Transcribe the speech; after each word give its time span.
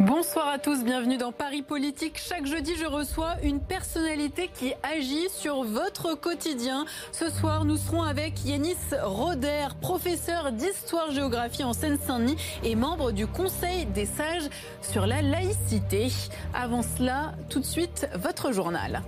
Bonsoir 0.00 0.48
à 0.48 0.58
tous, 0.58 0.84
bienvenue 0.84 1.16
dans 1.16 1.32
Paris 1.32 1.62
Politique. 1.62 2.18
Chaque 2.18 2.46
jeudi, 2.46 2.72
je 2.76 2.86
reçois 2.86 3.36
une 3.42 3.60
personnalité 3.60 4.50
qui 4.52 4.74
agit 4.82 5.28
sur 5.30 5.64
votre 5.64 6.14
quotidien. 6.14 6.84
Ce 7.12 7.30
soir, 7.30 7.64
nous 7.64 7.76
serons 7.76 8.02
avec 8.02 8.44
Yanis 8.44 8.76
Roder, 9.02 9.68
professeur 9.80 10.52
d'histoire-géographie 10.52 11.64
en 11.64 11.72
Seine-Saint-Denis 11.72 12.36
et 12.62 12.76
membre 12.76 13.12
du 13.12 13.26
Conseil 13.26 13.86
des 13.86 14.06
sages 14.06 14.48
sur 14.82 15.06
la 15.06 15.22
laïcité. 15.22 16.08
Avant 16.52 16.82
cela, 16.82 17.32
tout 17.48 17.60
de 17.60 17.64
suite, 17.64 18.08
votre 18.14 18.52
journal. 18.52 19.02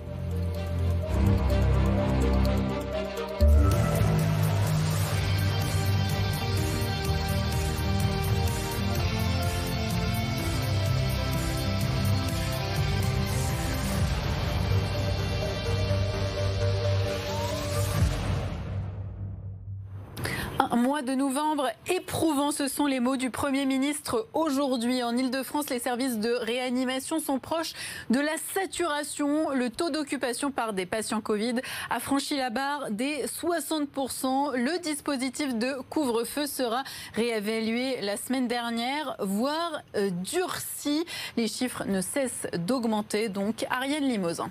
Mois 20.77 21.01
de 21.01 21.15
novembre 21.15 21.71
éprouvant, 21.87 22.53
ce 22.53 22.69
sont 22.69 22.87
les 22.87 23.01
mots 23.01 23.17
du 23.17 23.31
Premier 23.31 23.65
ministre 23.65 24.29
aujourd'hui. 24.35 25.03
En 25.03 25.17
Ile-de-France, 25.17 25.71
les 25.71 25.79
services 25.79 26.19
de 26.19 26.31
réanimation 26.31 27.19
sont 27.19 27.39
proches 27.39 27.73
de 28.11 28.21
la 28.21 28.37
saturation. 28.55 29.51
Le 29.51 29.71
taux 29.71 29.91
d'occupation 29.91 30.51
par 30.51 30.75
des 30.75 30.85
patients 30.85 31.23
Covid 31.23 31.55
a 31.89 31.99
franchi 31.99 32.37
la 32.37 32.51
barre 32.51 32.91
des 32.91 33.25
60%. 33.25 34.57
Le 34.57 34.79
dispositif 34.81 35.55
de 35.55 35.81
couvre-feu 35.89 36.47
sera 36.47 36.85
réévalué 37.15 38.01
la 38.03 38.19
semaine 38.19 38.47
dernière, 38.47 39.17
voire 39.19 39.83
euh, 39.97 40.11
durci. 40.11 41.07
Les 41.39 41.49
chiffres 41.49 41.85
ne 41.85 42.03
cessent 42.03 42.47
d'augmenter. 42.53 43.31
Donc, 43.31 43.65
Ariane 43.71 44.05
Limousin. 44.05 44.51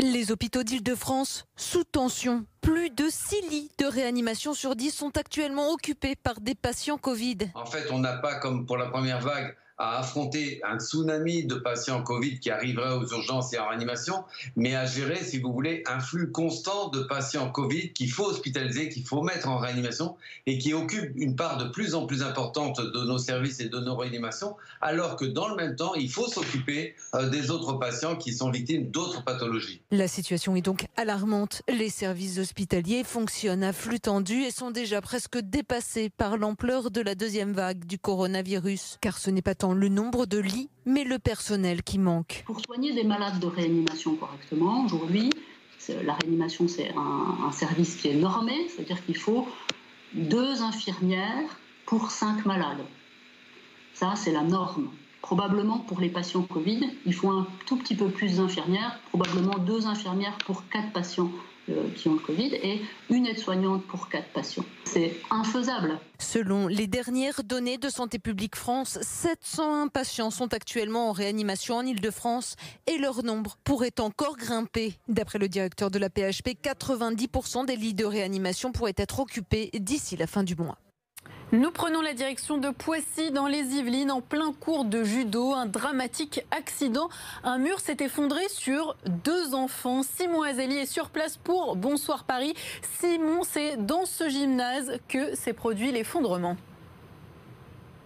Les 0.00 0.32
hôpitaux 0.32 0.64
d'Île-de-France 0.64 1.46
sous 1.54 1.84
tension. 1.84 2.44
Plus 2.60 2.90
de 2.90 3.08
6 3.08 3.48
lits 3.48 3.70
de 3.78 3.86
réanimation 3.86 4.52
sur 4.52 4.74
10 4.74 4.90
sont 4.90 5.16
actuellement 5.16 5.70
occupés 5.70 6.16
par 6.16 6.40
des 6.40 6.56
patients 6.56 6.98
Covid. 6.98 7.38
En 7.54 7.64
fait, 7.64 7.92
on 7.92 8.00
n'a 8.00 8.14
pas, 8.14 8.34
comme 8.40 8.66
pour 8.66 8.76
la 8.76 8.86
première 8.86 9.20
vague, 9.20 9.56
à 9.78 9.98
affronter 9.98 10.60
un 10.64 10.78
tsunami 10.78 11.44
de 11.44 11.56
patients 11.56 12.02
Covid 12.02 12.38
qui 12.38 12.50
arriverait 12.50 12.94
aux 12.94 13.06
urgences 13.08 13.52
et 13.52 13.58
en 13.58 13.68
réanimation, 13.68 14.24
mais 14.56 14.74
à 14.74 14.86
gérer, 14.86 15.22
si 15.24 15.38
vous 15.38 15.52
voulez, 15.52 15.82
un 15.86 16.00
flux 16.00 16.30
constant 16.30 16.88
de 16.88 17.02
patients 17.02 17.50
Covid 17.50 17.92
qu'il 17.92 18.10
faut 18.10 18.26
hospitaliser, 18.26 18.88
qu'il 18.88 19.04
faut 19.04 19.22
mettre 19.22 19.48
en 19.48 19.58
réanimation 19.58 20.16
et 20.46 20.58
qui 20.58 20.74
occupe 20.74 21.12
une 21.16 21.34
part 21.34 21.58
de 21.58 21.64
plus 21.64 21.94
en 21.94 22.06
plus 22.06 22.22
importante 22.22 22.80
de 22.80 23.04
nos 23.04 23.18
services 23.18 23.60
et 23.60 23.68
de 23.68 23.78
nos 23.78 23.96
réanimations, 23.96 24.56
alors 24.80 25.16
que 25.16 25.24
dans 25.24 25.48
le 25.48 25.56
même 25.56 25.76
temps, 25.76 25.94
il 25.94 26.10
faut 26.10 26.28
s'occuper 26.28 26.94
euh, 27.14 27.28
des 27.28 27.50
autres 27.50 27.74
patients 27.74 28.16
qui 28.16 28.32
sont 28.32 28.50
victimes 28.50 28.90
d'autres 28.90 29.24
pathologies. 29.24 29.80
La 29.90 30.08
situation 30.08 30.54
est 30.56 30.62
donc 30.62 30.86
alarmante. 30.96 31.62
Les 31.68 31.90
services 31.90 32.38
hospitaliers 32.38 33.02
fonctionnent 33.04 33.64
à 33.64 33.72
flux 33.72 34.00
tendu 34.00 34.42
et 34.42 34.50
sont 34.50 34.70
déjà 34.70 35.00
presque 35.00 35.38
dépassés 35.38 36.10
par 36.10 36.36
l'ampleur 36.36 36.90
de 36.90 37.00
la 37.00 37.14
deuxième 37.14 37.52
vague 37.52 37.84
du 37.84 37.98
coronavirus. 37.98 38.98
Car 39.00 39.18
ce 39.18 39.30
n'est 39.30 39.42
pas 39.42 39.54
le 39.72 39.88
nombre 39.88 40.26
de 40.26 40.38
lits, 40.38 40.68
mais 40.84 41.04
le 41.04 41.18
personnel 41.18 41.82
qui 41.82 41.98
manque. 41.98 42.42
Pour 42.46 42.60
soigner 42.60 42.92
des 42.92 43.04
malades 43.04 43.40
de 43.40 43.46
réanimation 43.46 44.16
correctement, 44.16 44.84
aujourd'hui, 44.84 45.30
la 46.04 46.14
réanimation, 46.14 46.68
c'est 46.68 46.92
un, 46.96 47.52
service 47.52 47.96
qui 47.96 48.08
est 48.08 48.14
normé, 48.14 48.68
c'est-à-dire 48.68 49.04
qu'il 49.04 49.16
faut 49.16 49.46
deux 50.12 50.62
infirmières 50.62 51.58
pour 51.86 52.10
cinq 52.10 52.46
malades. 52.46 52.84
Ça, 53.92 54.14
c'est 54.16 54.32
la 54.32 54.42
norme. 54.42 54.90
Probablement 55.22 55.78
pour 55.78 56.00
les 56.00 56.08
patients 56.08 56.42
Covid, 56.42 56.90
il 57.06 57.14
faut 57.14 57.30
un 57.30 57.46
tout 57.66 57.76
petit 57.76 57.94
peu 57.94 58.08
plus 58.08 58.36
d'infirmières, 58.36 58.98
probablement 59.08 59.58
deux 59.58 59.86
infirmières 59.86 60.36
pour 60.44 60.68
quatre 60.68 60.92
patients 60.92 61.30
qui 61.96 62.08
ont 62.08 62.14
le 62.14 62.18
Covid 62.18 62.54
et 62.54 62.82
une 63.10 63.26
aide-soignante 63.26 63.84
pour 63.86 64.08
quatre 64.08 64.28
patients. 64.32 64.64
C'est 64.84 65.16
infaisable. 65.30 65.98
Selon 66.18 66.68
les 66.68 66.86
dernières 66.86 67.42
données 67.44 67.78
de 67.78 67.88
Santé 67.88 68.18
publique 68.18 68.56
France, 68.56 68.98
701 69.00 69.88
patients 69.88 70.30
sont 70.30 70.52
actuellement 70.54 71.08
en 71.08 71.12
réanimation 71.12 71.76
en 71.76 71.86
Ile-de-France 71.86 72.56
et 72.86 72.98
leur 72.98 73.22
nombre 73.22 73.56
pourrait 73.64 74.00
encore 74.00 74.36
grimper. 74.36 74.94
D'après 75.08 75.38
le 75.38 75.48
directeur 75.48 75.90
de 75.90 75.98
la 75.98 76.08
PHP, 76.08 76.56
90% 76.62 77.66
des 77.66 77.76
lits 77.76 77.94
de 77.94 78.04
réanimation 78.04 78.72
pourraient 78.72 78.94
être 78.96 79.20
occupés 79.20 79.70
d'ici 79.74 80.16
la 80.16 80.26
fin 80.26 80.44
du 80.44 80.56
mois. 80.56 80.78
Nous 81.54 81.70
prenons 81.70 82.00
la 82.00 82.14
direction 82.14 82.58
de 82.58 82.70
Poissy 82.70 83.30
dans 83.30 83.46
les 83.46 83.76
Yvelines 83.76 84.10
en 84.10 84.20
plein 84.20 84.52
cours 84.52 84.84
de 84.84 85.04
judo. 85.04 85.52
Un 85.52 85.66
dramatique 85.66 86.44
accident. 86.50 87.08
Un 87.44 87.58
mur 87.58 87.78
s'est 87.78 87.98
effondré 88.00 88.40
sur 88.48 88.96
deux 89.06 89.54
enfants. 89.54 90.02
Simon 90.02 90.42
Azeli 90.42 90.78
est 90.78 90.92
sur 90.92 91.10
place 91.10 91.36
pour 91.36 91.76
Bonsoir 91.76 92.24
Paris. 92.24 92.54
Simon, 92.98 93.42
c'est 93.44 93.76
dans 93.76 94.04
ce 94.04 94.28
gymnase 94.28 94.98
que 95.08 95.36
s'est 95.36 95.52
produit 95.52 95.92
l'effondrement. 95.92 96.56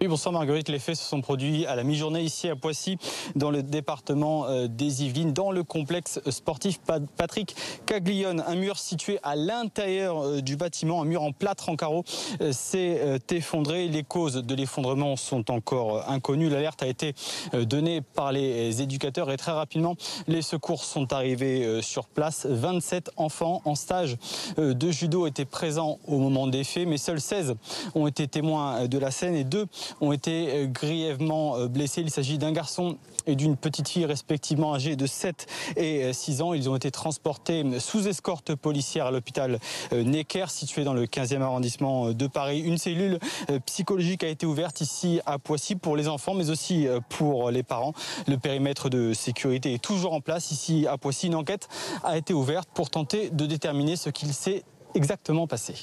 Oui, 0.01 0.07
bonsoir 0.07 0.31
Marguerite. 0.31 0.69
Les 0.69 0.79
faits 0.79 0.95
se 0.95 1.03
sont 1.03 1.19
produits 1.19 1.65
à 1.65 1.75
la 1.75 1.83
mi-journée 1.83 2.21
ici 2.21 2.47
à 2.47 2.55
Poissy, 2.55 2.97
dans 3.35 3.51
le 3.51 3.63
département 3.63 4.45
euh, 4.47 4.67
des 4.69 5.03
Yvelines, 5.03 5.33
dans 5.33 5.51
le 5.51 5.65
complexe 5.65 6.21
sportif 6.29 6.79
Patrick 7.17 7.53
Caglione. 7.85 8.41
Un 8.47 8.55
mur 8.55 8.79
situé 8.79 9.19
à 9.23 9.35
l'intérieur 9.35 10.23
euh, 10.23 10.41
du 10.41 10.55
bâtiment, 10.55 11.01
un 11.01 11.05
mur 11.05 11.21
en 11.21 11.33
plâtre 11.33 11.67
en 11.67 11.75
carreau, 11.75 12.05
euh, 12.39 12.53
s'est 12.53 13.19
effondré. 13.31 13.89
Les 13.89 14.03
causes 14.03 14.35
de 14.35 14.55
l'effondrement 14.55 15.17
sont 15.17 15.51
encore 15.51 16.09
inconnues. 16.09 16.47
L'alerte 16.47 16.81
a 16.81 16.87
été 16.87 17.13
donnée 17.51 17.99
par 17.99 18.31
les 18.31 18.81
éducateurs 18.81 19.29
et 19.31 19.37
très 19.37 19.51
rapidement, 19.51 19.97
les 20.27 20.41
secours 20.41 20.85
sont 20.85 21.11
arrivés 21.11 21.81
sur 21.81 22.07
place. 22.07 22.45
27 22.49 23.11
enfants 23.17 23.61
en 23.65 23.75
stage 23.75 24.17
de 24.57 24.91
judo 24.91 25.27
étaient 25.27 25.45
présents 25.45 25.99
au 26.07 26.19
moment 26.19 26.47
des 26.47 26.63
faits, 26.63 26.87
mais 26.87 26.97
seuls 26.97 27.19
16 27.19 27.55
ont 27.95 28.07
été 28.07 28.27
témoins 28.27 28.87
de 28.87 28.97
la 28.97 29.11
scène 29.11 29.35
et 29.35 29.43
deux 29.43 29.67
ont 30.01 30.11
été 30.11 30.49
euh, 30.49 30.65
grièvement 30.67 31.57
euh, 31.57 31.67
blessés. 31.67 32.01
Il 32.01 32.09
s'agit 32.09 32.37
d'un 32.37 32.51
garçon 32.51 32.97
et 33.27 33.35
d'une 33.35 33.57
petite 33.57 33.87
fille 33.87 34.05
respectivement 34.05 34.73
âgés 34.73 34.95
de 34.95 35.05
7 35.05 35.47
et 35.77 36.13
6 36.13 36.41
ans. 36.41 36.53
Ils 36.53 36.69
ont 36.69 36.75
été 36.75 36.91
transportés 36.91 37.63
sous 37.79 38.07
escorte 38.07 38.55
policière 38.55 39.07
à 39.07 39.11
l'hôpital 39.11 39.59
euh, 39.93 40.03
Necker 40.03 40.45
situé 40.49 40.83
dans 40.83 40.93
le 40.93 41.05
15e 41.05 41.41
arrondissement 41.41 42.11
de 42.11 42.27
Paris. 42.27 42.59
Une 42.59 42.77
cellule 42.77 43.19
psychologique 43.65 44.23
a 44.23 44.27
été 44.27 44.45
ouverte 44.45 44.81
ici 44.81 45.19
à 45.25 45.37
Poissy 45.39 45.75
pour 45.75 45.95
les 45.95 46.07
enfants 46.07 46.33
mais 46.33 46.49
aussi 46.49 46.87
pour 47.09 47.51
les 47.51 47.63
parents. 47.63 47.93
Le 48.27 48.37
périmètre 48.37 48.89
de 48.89 49.13
sécurité 49.13 49.73
est 49.73 49.83
toujours 49.83 50.13
en 50.13 50.21
place 50.21 50.51
ici 50.51 50.87
à 50.87 50.97
Poissy. 50.97 51.27
Une 51.27 51.35
enquête 51.35 51.67
a 52.03 52.17
été 52.17 52.33
ouverte 52.33 52.69
pour 52.73 52.89
tenter 52.89 53.29
de 53.29 53.45
déterminer 53.45 53.95
ce 53.95 54.09
qu'il 54.09 54.33
s'est 54.33 54.63
exactement 54.95 55.47
passé. 55.47 55.75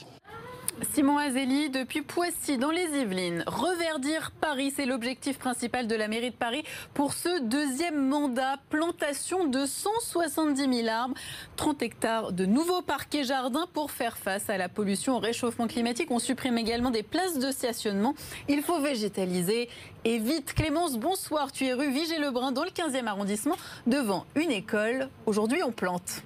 Simon 0.93 1.17
Azeli, 1.17 1.71
depuis 1.71 2.03
Poissy, 2.03 2.59
dans 2.59 2.71
les 2.71 2.85
Yvelines. 2.85 3.45
Reverdir 3.47 4.31
Paris, 4.41 4.73
c'est 4.75 4.85
l'objectif 4.85 5.39
principal 5.39 5.87
de 5.87 5.95
la 5.95 6.07
mairie 6.07 6.31
de 6.31 6.37
Paris 6.37 6.65
pour 6.93 7.15
ce 7.15 7.41
deuxième 7.41 8.07
mandat. 8.09 8.57
Plantation 8.69 9.47
de 9.47 9.65
170 9.65 10.83
000 10.83 10.89
arbres, 10.89 11.15
30 11.57 11.83
hectares 11.83 12.33
de 12.33 12.45
nouveaux 12.45 12.83
parquets 12.83 13.25
jardins 13.25 13.67
pour 13.73 13.91
faire 13.91 14.19
face 14.19 14.51
à 14.51 14.59
la 14.59 14.69
pollution, 14.69 15.17
au 15.17 15.19
réchauffement 15.19 15.67
climatique. 15.67 16.11
On 16.11 16.19
supprime 16.19 16.59
également 16.59 16.91
des 16.91 17.03
places 17.03 17.39
de 17.39 17.51
stationnement. 17.51 18.15
Il 18.49 18.63
faut 18.63 18.81
végétaliser 18.81 19.71
et 20.05 20.19
vite. 20.19 20.53
Clémence, 20.53 20.99
bonsoir. 20.99 21.53
Tu 21.53 21.65
es 21.65 21.73
rue 21.73 21.91
Vigée-Lebrun 21.91 22.53
dans 22.53 22.65
le 22.65 22.71
15e 22.71 23.07
arrondissement, 23.07 23.57
devant 23.87 24.27
une 24.35 24.51
école. 24.51 25.09
Aujourd'hui, 25.25 25.63
on 25.63 25.73
plante. 25.73 26.23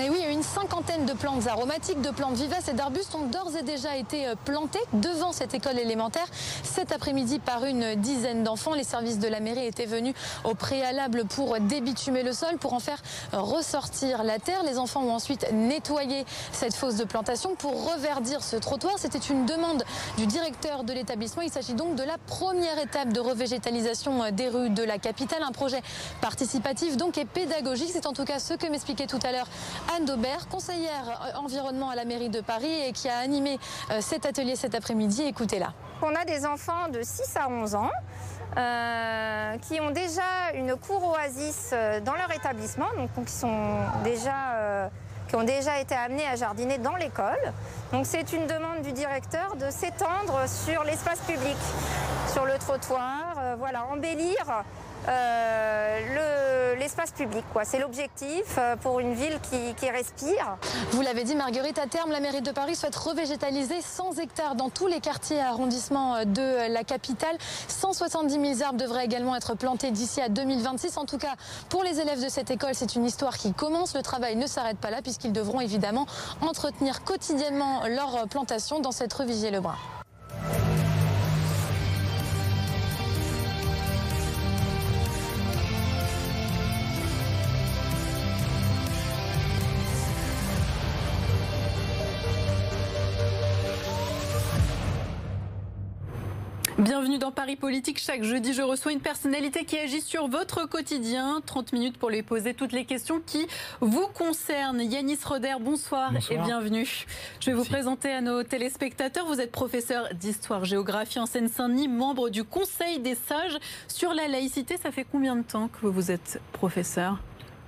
Et 0.00 0.08
oui, 0.08 0.24
une 0.30 0.42
cinquantaine 0.42 1.04
de 1.04 1.12
plantes 1.12 1.46
aromatiques, 1.46 2.00
de 2.00 2.10
plantes 2.10 2.34
vivaces 2.34 2.68
et 2.68 2.72
d'arbustes 2.72 3.14
ont 3.14 3.26
d'ores 3.26 3.54
et 3.58 3.62
déjà 3.62 3.96
été 3.96 4.26
euh, 4.26 4.34
plantées 4.44 4.82
devant 4.94 5.32
cette 5.32 5.54
école 5.54 5.78
élémentaire 5.78 6.26
cet 6.62 6.92
après-midi 6.92 7.38
par 7.38 7.64
une 7.64 7.94
dizaine 7.96 8.42
d'enfants. 8.42 8.74
Les 8.74 8.84
services 8.84 9.18
de 9.18 9.28
la 9.28 9.40
mairie 9.40 9.66
étaient 9.66 9.86
venus 9.86 10.14
au 10.44 10.54
préalable 10.54 11.26
pour 11.26 11.60
débitumer 11.60 12.22
le 12.22 12.32
sol, 12.32 12.56
pour 12.58 12.72
en 12.72 12.80
faire 12.80 13.02
ressortir 13.32 14.24
la 14.24 14.38
terre. 14.38 14.62
Les 14.64 14.78
enfants 14.78 15.02
ont 15.02 15.12
ensuite 15.12 15.46
nettoyé 15.52 16.24
cette 16.52 16.74
fosse 16.74 16.96
de 16.96 17.04
plantation 17.04 17.54
pour 17.54 17.92
reverdir 17.92 18.42
ce 18.42 18.56
trottoir. 18.56 18.94
C'était 18.98 19.18
une 19.18 19.44
demande 19.44 19.84
du 20.16 20.26
directeur 20.26 20.84
de 20.84 20.92
l'établissement. 20.94 21.42
Il 21.42 21.52
s'agit 21.52 21.74
donc 21.74 21.96
de 21.96 22.02
la 22.02 22.16
première 22.18 22.78
étape 22.78 23.12
de 23.12 23.20
revégétalisation 23.20 24.30
des 24.32 24.48
rues 24.48 24.70
de 24.70 24.82
la 24.82 24.98
capitale. 24.98 25.42
Un 25.42 25.52
projet 25.52 25.82
participatif 26.20 26.96
donc 26.96 27.18
et 27.18 27.26
pédagogique. 27.26 27.90
C'est 27.92 28.06
en 28.06 28.12
tout 28.12 28.24
cas 28.24 28.38
ce 28.38 28.54
que 28.54 28.66
m'expliquait 28.66 29.06
tout 29.06 29.20
à 29.22 29.32
l'heure 29.32 29.48
Anne 29.94 30.04
Daubert, 30.04 30.48
conseillère 30.48 31.34
environnement 31.36 31.90
à 31.90 31.94
la 31.94 32.04
mairie 32.04 32.28
de 32.28 32.40
Paris 32.40 32.72
et 32.86 32.92
qui 32.92 33.08
a 33.08 33.18
animé 33.18 33.58
euh, 33.90 34.00
cet 34.00 34.26
atelier 34.26 34.56
cet 34.56 34.74
après-midi. 34.74 35.22
Écoutez-la. 35.22 35.72
On 36.02 36.14
a 36.14 36.24
des 36.24 36.46
enfants 36.46 36.88
de 36.92 37.02
6 37.02 37.36
à 37.36 37.48
11 37.48 37.74
ans 37.74 37.90
euh, 38.56 39.58
qui 39.58 39.80
ont 39.80 39.90
déjà 39.90 40.52
une 40.54 40.76
cour 40.76 41.04
oasis 41.08 41.70
euh, 41.72 42.00
dans 42.00 42.14
leur 42.14 42.32
établissement, 42.34 42.86
donc 42.96 43.10
qui 43.26 43.46
déjà 44.04 44.90
ont 45.34 45.44
déjà 45.44 45.80
été 45.80 45.94
amenés 45.94 46.26
à 46.26 46.36
jardiner 46.36 46.76
dans 46.76 46.96
l'école. 46.96 47.40
Donc 47.90 48.04
c'est 48.04 48.34
une 48.34 48.46
demande 48.46 48.82
du 48.82 48.92
directeur 48.92 49.56
de 49.56 49.70
s'étendre 49.70 50.46
sur 50.46 50.84
l'espace 50.84 51.20
public, 51.20 51.56
sur 52.30 52.44
le 52.44 52.58
trottoir, 52.58 53.56
voilà, 53.58 53.86
embellir 53.86 54.36
euh, 55.08 56.74
l'espace 56.76 57.12
public. 57.12 57.44
C'est 57.64 57.78
l'objectif 57.78 58.56
euh, 58.58 58.76
pour 58.76 59.00
une 59.00 59.14
ville 59.14 59.38
qui, 59.50 59.90
respire. 59.90 60.56
Vous 60.90 61.00
l'avez 61.00 61.24
dit, 61.24 61.34
Marguerite, 61.34 61.78
à 61.78 61.86
terme, 61.86 62.10
la 62.10 62.20
mairie 62.20 62.42
de 62.42 62.50
Paris 62.50 62.74
souhaite 62.74 62.96
revégétaliser 62.96 63.80
100 63.80 64.18
hectares 64.18 64.54
dans 64.54 64.68
tous 64.68 64.86
les 64.86 65.00
quartiers 65.00 65.36
et 65.36 65.40
arrondissements 65.40 66.16
euh, 66.16 66.24
de 66.24 66.72
la 66.72 66.84
capitale. 66.84 67.36
170 67.68 68.56
000 68.56 68.68
arbres 68.68 68.80
devraient 68.80 69.04
également 69.04 69.36
être 69.36 69.54
plantés 69.54 69.90
d'ici 69.90 70.20
à 70.20 70.28
2026. 70.28 70.96
En 70.98 71.04
tout 71.04 71.18
cas, 71.18 71.34
pour 71.68 71.82
les 71.82 72.00
élèves 72.00 72.22
de 72.22 72.28
cette 72.28 72.50
école, 72.50 72.74
c'est 72.74 72.94
une 72.94 73.04
histoire 73.04 73.38
qui 73.38 73.52
commence. 73.52 73.94
Le 73.94 74.02
travail 74.02 74.36
ne 74.36 74.46
s'arrête 74.46 74.78
pas 74.78 74.90
là 74.90 75.02
puisqu'ils 75.02 75.32
devront 75.32 75.60
évidemment 75.60 76.06
entretenir 76.40 77.04
quotidiennement 77.04 77.82
leur 77.86 78.28
plantation 78.28 78.80
dans 78.80 78.92
cette 78.92 79.12
rue 79.12 79.26
Vigier-le-Brun. 79.26 79.76
Bienvenue 96.82 97.18
dans 97.18 97.30
Paris 97.30 97.54
Politique. 97.54 98.00
Chaque 98.00 98.24
jeudi, 98.24 98.52
je 98.52 98.60
reçois 98.60 98.90
une 98.90 98.98
personnalité 98.98 99.64
qui 99.64 99.78
agit 99.78 100.00
sur 100.00 100.26
votre 100.26 100.68
quotidien. 100.68 101.40
30 101.46 101.72
minutes 101.72 101.96
pour 101.96 102.10
lui 102.10 102.24
poser 102.24 102.54
toutes 102.54 102.72
les 102.72 102.84
questions 102.84 103.22
qui 103.24 103.46
vous 103.80 104.08
concernent. 104.08 104.80
Yanis 104.80 105.20
Roder, 105.24 105.54
bonsoir, 105.60 106.10
et 106.28 106.36
bienvenue. 106.38 106.88
Je 107.38 107.50
vais 107.50 107.56
vous 107.56 107.64
présenter 107.64 108.10
à 108.10 108.20
nos 108.20 108.42
téléspectateurs. 108.42 109.26
Vous 109.26 109.40
êtes 109.40 109.52
professeur 109.52 110.08
d'histoire-géographie 110.14 111.20
en 111.20 111.26
Seine-Saint-Denis, 111.26 111.86
membre 111.86 112.30
du 112.30 112.42
Conseil 112.42 112.98
des 112.98 113.14
sages 113.14 113.58
sur 113.86 114.12
la 114.12 114.26
laïcité. 114.26 114.76
Ça 114.76 114.90
fait 114.90 115.06
combien 115.08 115.36
de 115.36 115.42
temps 115.42 115.68
que 115.68 115.86
vous 115.86 116.10
êtes 116.10 116.40
professeur? 116.52 117.20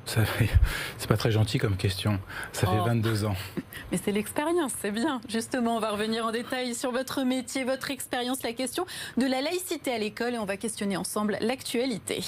c'est 0.99 1.09
pas 1.09 1.17
très 1.17 1.31
gentil 1.31 1.59
comme 1.59 1.77
question. 1.77 2.19
Ça 2.53 2.67
fait 2.67 2.77
22 2.77 3.25
ans. 3.25 3.37
Mais 3.93 3.99
c'est 4.03 4.13
l'expérience, 4.13 4.73
c'est 4.81 4.91
bien. 4.91 5.21
Justement, 5.29 5.77
on 5.77 5.81
va 5.81 5.91
revenir 5.91 6.27
en 6.27 6.33
détail 6.33 6.75
sur 6.75 6.93
votre 6.93 7.23
métier, 7.23 7.65
votre 7.65 7.91
expérience, 7.91 8.43
la 8.43 8.53
question 8.53 8.87
de 9.17 9.27
la 9.27 9.41
laïcité 9.41 9.93
à 9.93 9.99
l'école 9.99 10.35
et 10.35 10.39
on 10.39 10.45
va 10.45 10.57
questionner 10.57 10.97
ensemble 10.97 11.39
l'actualité. 11.41 12.23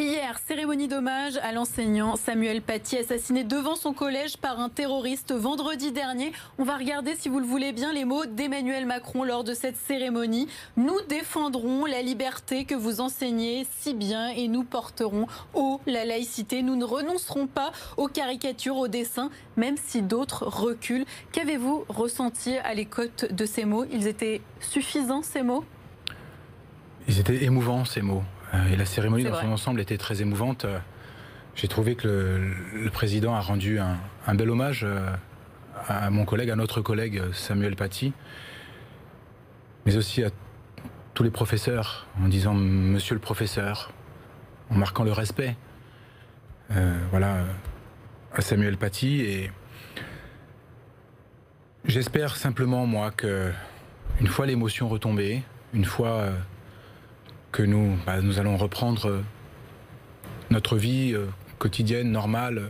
Hier, 0.00 0.38
cérémonie 0.46 0.86
d'hommage 0.86 1.38
à 1.38 1.50
l'enseignant 1.50 2.14
Samuel 2.14 2.62
Paty, 2.62 2.98
assassiné 2.98 3.42
devant 3.42 3.74
son 3.74 3.92
collège 3.92 4.36
par 4.36 4.60
un 4.60 4.68
terroriste 4.68 5.32
vendredi 5.32 5.90
dernier. 5.90 6.30
On 6.56 6.62
va 6.62 6.76
regarder, 6.76 7.16
si 7.16 7.28
vous 7.28 7.40
le 7.40 7.44
voulez 7.44 7.72
bien, 7.72 7.92
les 7.92 8.04
mots 8.04 8.24
d'Emmanuel 8.24 8.86
Macron 8.86 9.24
lors 9.24 9.42
de 9.42 9.54
cette 9.54 9.76
cérémonie. 9.76 10.46
Nous 10.76 11.00
défendrons 11.08 11.84
la 11.84 12.00
liberté 12.00 12.64
que 12.64 12.76
vous 12.76 13.00
enseignez 13.00 13.66
si 13.80 13.92
bien 13.92 14.28
et 14.28 14.46
nous 14.46 14.62
porterons 14.62 15.26
haut 15.52 15.80
la 15.84 16.04
laïcité. 16.04 16.62
Nous 16.62 16.76
ne 16.76 16.84
renoncerons 16.84 17.48
pas 17.48 17.72
aux 17.96 18.06
caricatures, 18.06 18.76
aux 18.76 18.86
dessins, 18.86 19.30
même 19.56 19.76
si 19.84 20.02
d'autres 20.02 20.46
reculent. 20.46 21.06
Qu'avez-vous 21.32 21.84
ressenti 21.88 22.56
à 22.58 22.72
l'écoute 22.72 23.32
de 23.32 23.46
ces 23.46 23.64
mots? 23.64 23.84
Ils 23.92 24.06
étaient 24.06 24.42
suffisants, 24.60 25.24
ces 25.24 25.42
mots? 25.42 25.64
Ils 27.08 27.18
étaient 27.18 27.42
émouvants, 27.42 27.84
ces 27.84 28.00
mots. 28.00 28.22
Euh, 28.54 28.72
et 28.72 28.76
la 28.76 28.84
cérémonie 28.84 29.24
dans 29.24 29.40
son 29.40 29.52
ensemble 29.52 29.80
était 29.80 29.98
très 29.98 30.22
émouvante. 30.22 30.64
Euh, 30.64 30.78
j'ai 31.54 31.68
trouvé 31.68 31.96
que 31.96 32.08
le, 32.72 32.90
président 32.90 33.34
a 33.34 33.40
rendu 33.40 33.78
un, 33.78 34.34
bel 34.34 34.48
hommage 34.50 34.84
euh, 34.84 35.10
à 35.88 36.10
mon 36.10 36.24
collègue, 36.24 36.50
à 36.50 36.56
notre 36.56 36.80
collègue 36.80 37.22
Samuel 37.32 37.74
Paty, 37.74 38.12
mais 39.84 39.96
aussi 39.96 40.22
à 40.22 40.30
tous 41.14 41.24
les 41.24 41.30
professeurs, 41.30 42.06
en 42.22 42.28
disant 42.28 42.54
Monsieur 42.54 43.14
le 43.14 43.20
professeur, 43.20 43.92
en 44.70 44.76
marquant 44.76 45.04
le 45.04 45.12
respect. 45.12 45.56
voilà, 47.10 47.38
à 48.32 48.40
Samuel 48.40 48.76
Paty. 48.76 49.20
Et 49.22 49.50
j'espère 51.84 52.36
simplement, 52.36 52.86
moi, 52.86 53.10
que 53.10 53.50
une 54.20 54.28
fois 54.28 54.46
l'émotion 54.46 54.88
retombée, 54.88 55.42
une 55.74 55.84
fois 55.84 56.28
que 57.52 57.62
nous, 57.62 57.96
bah, 58.06 58.20
nous 58.20 58.38
allons 58.38 58.56
reprendre 58.56 59.06
euh, 59.08 59.22
notre 60.50 60.76
vie 60.76 61.12
euh, 61.14 61.26
quotidienne, 61.58 62.10
normale, 62.10 62.58
euh, 62.58 62.68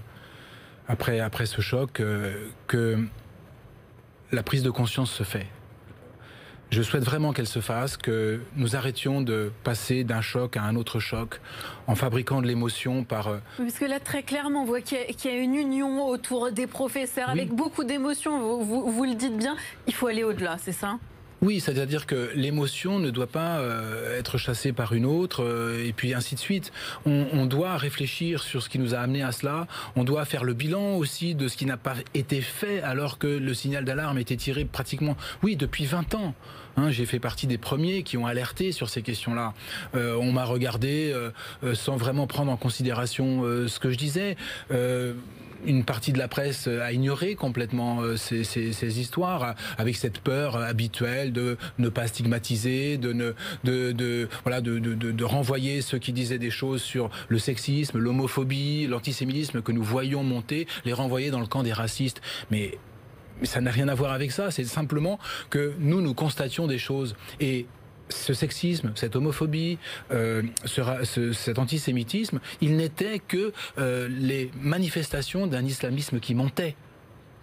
après, 0.89 1.21
après 1.21 1.47
ce 1.47 1.61
choc, 1.61 2.03
que 2.67 2.99
la 4.33 4.43
prise 4.43 4.63
de 4.63 4.71
conscience 4.71 5.11
se 5.11 5.23
fait. 5.23 5.47
Je 6.71 6.81
souhaite 6.81 7.03
vraiment 7.03 7.35
qu'elle 7.35 7.47
se 7.47 7.61
fasse, 7.61 7.99
que 7.99 8.41
nous 8.57 8.75
arrêtions 8.75 9.21
de 9.21 9.53
passer 9.65 10.03
d'un 10.03 10.23
choc 10.23 10.57
à 10.57 10.63
un 10.63 10.77
autre 10.77 10.99
choc 10.99 11.43
en 11.89 11.95
fabriquant 11.95 12.41
de 12.41 12.47
l'émotion 12.47 13.05
par... 13.05 13.39
Parce 13.59 13.79
que 13.79 13.85
là, 13.85 14.01
très 14.01 14.23
clairement, 14.23 14.63
on 14.63 14.65
voit 14.65 14.81
qu'il 14.81 14.99
y, 14.99 15.29
a 15.29 15.37
une 15.37 15.57
union 15.57 16.07
autour 16.07 16.53
des 16.53 16.67
professeurs 16.67 17.29
avec 17.29 17.51
beaucoup 17.51 17.85
d'émotions. 17.85 18.41
Vous, 18.63 18.91
vous, 18.91 19.05
le 19.05 19.15
dites 19.15 19.37
bien, 19.37 19.57
il 19.87 19.93
faut 19.93 20.07
aller 20.07 20.25
au-delà, 20.25 20.57
c'est 20.57 20.73
ça? 20.73 20.99
Oui, 21.41 21.61
c'est-à-dire 21.61 22.07
que 22.07 22.31
l'émotion 22.35 22.99
ne 22.99 23.11
doit 23.11 23.29
pas 23.29 23.59
euh, 23.59 24.19
être 24.19 24.39
chassée 24.39 24.73
par 24.73 24.93
une 24.93 25.07
autre, 25.07 25.45
euh, 25.45 25.87
et 25.87 25.93
puis 25.93 26.13
ainsi 26.13 26.35
de 26.35 26.41
suite. 26.41 26.73
On, 27.07 27.47
doit 27.47 27.77
réfléchir 27.77 28.43
sur 28.43 28.63
ce 28.63 28.69
qui 28.69 28.79
nous 28.79 28.95
a 28.95 28.99
amené 28.99 29.23
à 29.23 29.33
cela. 29.33 29.67
On 29.97 30.05
doit 30.05 30.25
faire 30.25 30.45
le 30.45 30.53
bilan 30.53 30.97
aussi 30.97 31.35
de 31.35 31.49
ce 31.49 31.57
qui 31.57 31.65
n'a 31.65 31.77
pas 31.77 31.95
été 32.13 32.41
fait 32.41 32.83
alors 32.83 33.19
que 33.19 33.27
le 33.27 33.55
signal 33.55 33.85
d'alarme 33.85 34.19
était 34.19 34.37
tiré 34.37 34.65
pratiquement, 34.65 35.17
oui, 35.43 35.57
depuis 35.57 35.87
20 35.87 36.15
ans. 36.15 36.35
Hein, 36.77 36.91
j'ai 36.91 37.07
fait 37.07 37.21
partie 37.21 37.47
des 37.47 37.57
premiers 37.57 38.03
qui 38.03 38.19
ont 38.19 38.27
alerté 38.27 38.73
sur 38.73 38.91
ces 38.91 39.03
questions-là. 39.03 39.55
Euh, 39.95 40.15
on 40.21 40.33
m'a 40.33 40.45
regardé 40.45 41.15
sans 41.75 41.97
vraiment 41.97 42.27
prendre 42.27 42.53
en 42.53 42.57
considération 42.57 43.43
ce 43.43 43.79
que 43.79 43.91
je 43.91 43.97
disais 43.97 44.37
une 45.67 45.85
partie 45.85 46.13
de 46.13 46.19
la 46.19 46.29
presse 46.29 46.67
a 46.69 46.93
ignoré 46.93 47.35
complètement 47.35 48.01
euh, 48.01 48.17
ces, 48.17 49.01
histoires, 49.01 49.55
avec 49.77 49.97
cette 49.97 50.19
peur 50.19 50.57
habituelle 50.57 51.33
de 51.33 51.57
ne 51.79 51.89
pas 51.89 52.07
stigmatiser, 52.07 52.97
de 52.99 53.13
ne, 53.13 53.33
de, 53.65 54.29
voilà, 54.45 54.61
de, 54.61 54.79
de, 54.79 55.25
renvoyer 55.25 55.83
ceux 55.83 55.99
qui 55.99 56.13
disaient 56.13 56.39
des 56.39 56.51
choses 56.51 56.83
sur 56.83 57.11
le 57.29 57.39
sexisme, 57.39 57.99
l'homophobie, 57.99 58.87
l'antisémitisme 58.87 59.63
que 59.63 59.73
nous 59.73 59.83
voyons 59.83 60.23
monter, 60.23 60.67
les 60.85 60.93
renvoyer 60.93 61.31
dans 61.31 61.41
le 61.41 61.47
camp 61.47 61.63
des 61.63 61.73
racistes. 61.73 62.21
Mais 62.51 62.79
mais 63.41 63.47
ça 63.47 63.61
n'a 63.61 63.71
rien 63.71 63.89
à 63.89 63.95
voir 63.95 64.13
avec 64.13 64.33
ça. 64.33 64.51
C'est 64.51 64.65
simplement 64.65 65.19
que 65.51 65.75
nous, 65.79 66.01
nous 66.01 66.15
constations 66.15 66.67
des 66.67 66.79
choses. 66.79 67.15
Et 67.41 67.67
ce 68.11 68.35
sexisme, 68.35 68.93
cette 68.95 69.17
homophobie, 69.17 69.79
euh, 70.11 70.43
cet 71.33 71.59
antisémitisme, 71.59 72.41
il 72.61 72.77
n'était 72.77 73.19
que 73.19 73.53
euh, 73.79 74.09
les 74.09 74.51
manifestations 74.61 75.47
d'un 75.47 75.65
islamisme 75.65 76.21
qui 76.21 76.35
montait. 76.35 76.77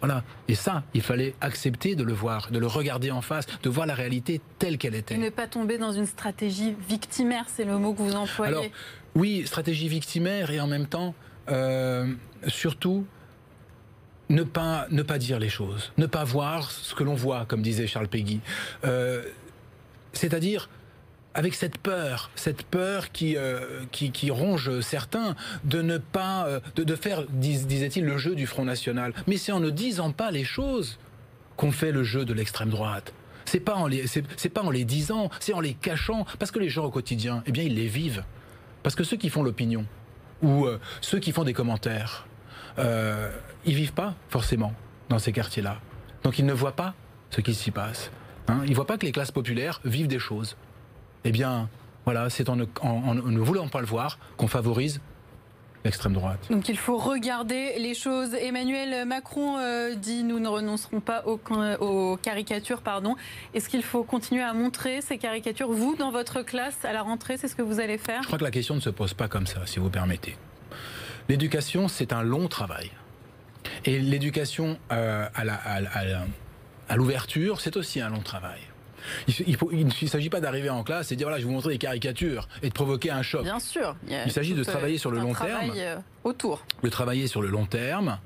Voilà. 0.02 0.24
Et 0.48 0.56
ça, 0.56 0.84
il 0.94 1.02
fallait 1.02 1.34
accepter 1.42 1.96
de 1.96 2.04
le 2.04 2.14
voir, 2.14 2.52
de 2.52 2.60
le 2.60 2.68
regarder 2.68 3.12
en 3.12 3.22
face, 3.22 3.46
de 3.64 3.70
voir 3.70 3.88
la 3.88 3.96
réalité 3.96 4.42
telle 4.60 4.78
qu'elle 4.78 4.96
était. 4.96 5.16
Et 5.16 5.18
ne 5.18 5.30
pas 5.30 5.48
tomber 5.48 5.78
dans 5.78 5.94
une 5.94 6.06
stratégie 6.06 6.76
victimaire, 6.88 7.46
c'est 7.48 7.64
le 7.64 7.78
mot 7.78 7.94
que 7.94 8.02
vous 8.02 8.16
employez. 8.16 8.54
Alors, 8.54 8.66
oui, 9.16 9.44
stratégie 9.48 9.88
victimaire 9.88 10.52
et 10.52 10.60
en 10.60 10.68
même 10.68 10.86
temps, 10.86 11.16
euh, 11.50 12.14
surtout, 12.48 13.06
ne 14.30 14.44
pas, 14.44 14.88
ne 14.92 15.02
pas 15.02 15.18
dire 15.18 15.40
les 15.40 15.50
choses, 15.50 15.92
ne 15.98 16.06
pas 16.06 16.24
voir 16.24 16.72
ce 16.72 16.94
que 16.94 17.04
l'on 17.04 17.16
voit, 17.16 17.46
comme 17.46 17.62
disait 17.62 17.88
Charles 17.88 18.08
Péguy. 18.08 18.42
C'est-à-dire 20.16 20.70
avec 21.36 21.54
cette 21.54 21.78
peur, 21.78 22.32
cette 22.36 22.64
peur 22.64 23.12
qui, 23.12 23.36
euh, 23.38 23.86
ronge 24.30 24.80
certains 24.80 25.36
de 25.66 25.82
ne 25.82 25.98
pas, 25.98 26.48
euh, 26.48 26.96
faire, 27.00 27.26
disait-il, 27.30 28.06
le 28.06 28.18
jeu 28.18 28.36
du 28.36 28.48
Front 28.48 28.64
National. 28.64 29.14
Mais 29.28 29.38
c'est 29.38 29.52
en 29.52 29.60
ne 29.60 29.70
disant 29.70 30.12
pas 30.12 30.32
les 30.32 30.46
choses 30.46 30.98
qu'on 31.58 31.72
fait 31.72 31.92
le 31.92 32.04
jeu 32.04 32.24
de 32.26 32.34
l'extrême 32.34 32.70
droite. 32.70 33.14
C'est 33.44 33.60
pas 33.60 33.76
en 33.76 33.86
les, 33.86 34.06
pas 34.54 34.64
en 34.64 34.72
les 34.72 34.86
disant, 34.86 35.30
c'est 35.40 35.54
en 35.54 35.60
les 35.60 35.74
cachant, 35.74 36.26
parce 36.40 36.52
que 36.52 36.60
les 36.60 36.70
gens 36.70 36.86
au 36.86 36.90
quotidien, 36.90 37.44
eh 37.46 37.52
bien, 37.52 37.64
ils 37.64 37.76
les 37.76 37.88
vivent. 37.88 38.24
Parce 38.82 38.96
que 38.96 39.04
ceux 39.04 39.18
qui 39.18 39.30
font 39.30 39.44
l'opinion 39.44 39.86
ou 40.42 40.66
euh, 40.66 40.80
ceux 41.02 41.20
qui 41.20 41.32
font 41.32 41.44
des 41.44 41.54
commentaires, 41.54 42.28
ils 42.78 43.76
vivent 43.76 43.94
pas 43.94 44.16
forcément 44.30 44.74
dans 45.10 45.20
ces 45.20 45.32
quartiers-là. 45.32 45.80
Donc 46.24 46.40
ils 46.40 46.46
ne 46.46 46.54
voient 46.54 46.76
pas 46.76 46.94
ce 47.30 47.42
qui 47.42 47.54
s'y 47.54 47.72
passe. 47.72 48.12
Hein, 48.48 48.62
ils 48.66 48.72
ne 48.72 48.76
voient 48.76 48.88
pas 48.88 48.98
que 48.98 49.06
les 49.06 49.12
classes 49.12 49.32
populaires 49.32 49.82
vivent 49.86 50.08
des 50.08 50.20
choses. 50.20 50.56
Eh 51.24 51.32
bien, 51.32 51.70
voilà, 52.06 52.30
c'est 52.30 52.50
en, 52.50 52.56
ne 52.56 53.40
voulant 53.40 53.68
pas 53.68 53.82
le 53.82 53.88
voir 53.88 54.20
qu'on 54.38 54.48
favorise 54.48 55.02
l'extrême 55.84 56.14
droite. 56.14 56.40
Donc 56.50 56.68
il 56.68 56.78
faut 56.78 56.98
regarder 56.98 57.78
les 57.78 57.94
choses. 57.94 58.34
Emmanuel 58.34 59.06
Macron 59.06 59.58
euh, 59.58 59.94
dit 59.96 60.24
nous 60.24 60.40
ne 60.40 60.48
renoncerons 60.48 61.00
pas 61.00 61.24
aux, 61.26 62.18
caricatures. 62.18 62.82
pardon. 62.82 63.16
Est-ce 63.54 63.70
qu'il 63.70 63.84
faut 63.84 64.04
continuer 64.04 64.42
à 64.42 64.54
montrer 64.54 65.02
ces 65.02 65.18
caricatures 65.18 65.72
Vous, 65.72 65.96
dans 65.96 66.12
votre 66.12 66.42
classe, 66.42 66.84
à 66.84 66.94
la 66.94 67.04
rentrée, 67.04 67.38
c'est 67.38 67.48
ce 67.48 67.56
que 67.56 67.62
vous 67.62 67.80
allez 67.80 68.00
faire? 68.00 68.22
Je 68.24 68.28
crois 68.28 68.40
que 68.40 68.44
la 68.44 68.52
question 68.52 68.76
ne 68.76 68.80
se 68.80 68.90
pose 68.90 69.14
pas 69.14 69.28
comme 69.28 69.46
ça, 69.46 69.62
si 69.66 69.80
vous 69.80 69.90
permettez. 69.90 70.36
L'éducation, 71.30 71.88
c'est 71.88 72.14
un 72.14 72.24
long 72.24 72.48
travail. 72.48 72.92
Et 73.86 74.00
l'éducation 74.00 74.78
euh, 74.92 75.28
à, 75.34 75.44
la, 75.44 75.56
à 75.56 75.82
l'ouverture, 76.96 77.62
c'est 77.62 77.78
aussi 77.78 78.02
un 78.02 78.10
long 78.10 78.22
travail. 78.22 78.60
Il 79.28 79.86
ne 79.86 80.08
s'agit 80.08 80.30
pas 80.30 80.40
d'arriver 80.40 80.70
en 80.70 80.84
classe 80.84 81.12
et 81.12 81.16
de 81.16 81.20
dire 81.20 81.28
voilà, 81.28 81.40
je 81.40 81.44
vais 81.44 81.50
vous 81.50 81.56
montrer 81.56 81.74
des 81.74 81.78
caricatures 81.78 82.48
et 82.64 82.70
de 82.70 82.74
provoquer 82.74 83.12
un 83.12 83.22
choc. 83.22 83.44
Bien 83.44 83.60
sûr. 83.60 83.96
Il, 84.08 84.32
s'agit 84.32 84.54
de 84.54 84.64
travailler 84.64 84.98
sur 84.98 85.12
le 85.12 85.20
long 85.20 85.34
terme. 85.34 85.72
Euh, 85.76 85.98
autour. 86.24 86.66
De 86.84 86.90
travailler 86.90 87.28
sur 87.28 87.42
le 87.42 87.50
long 87.50 87.66
terme, 87.66 88.20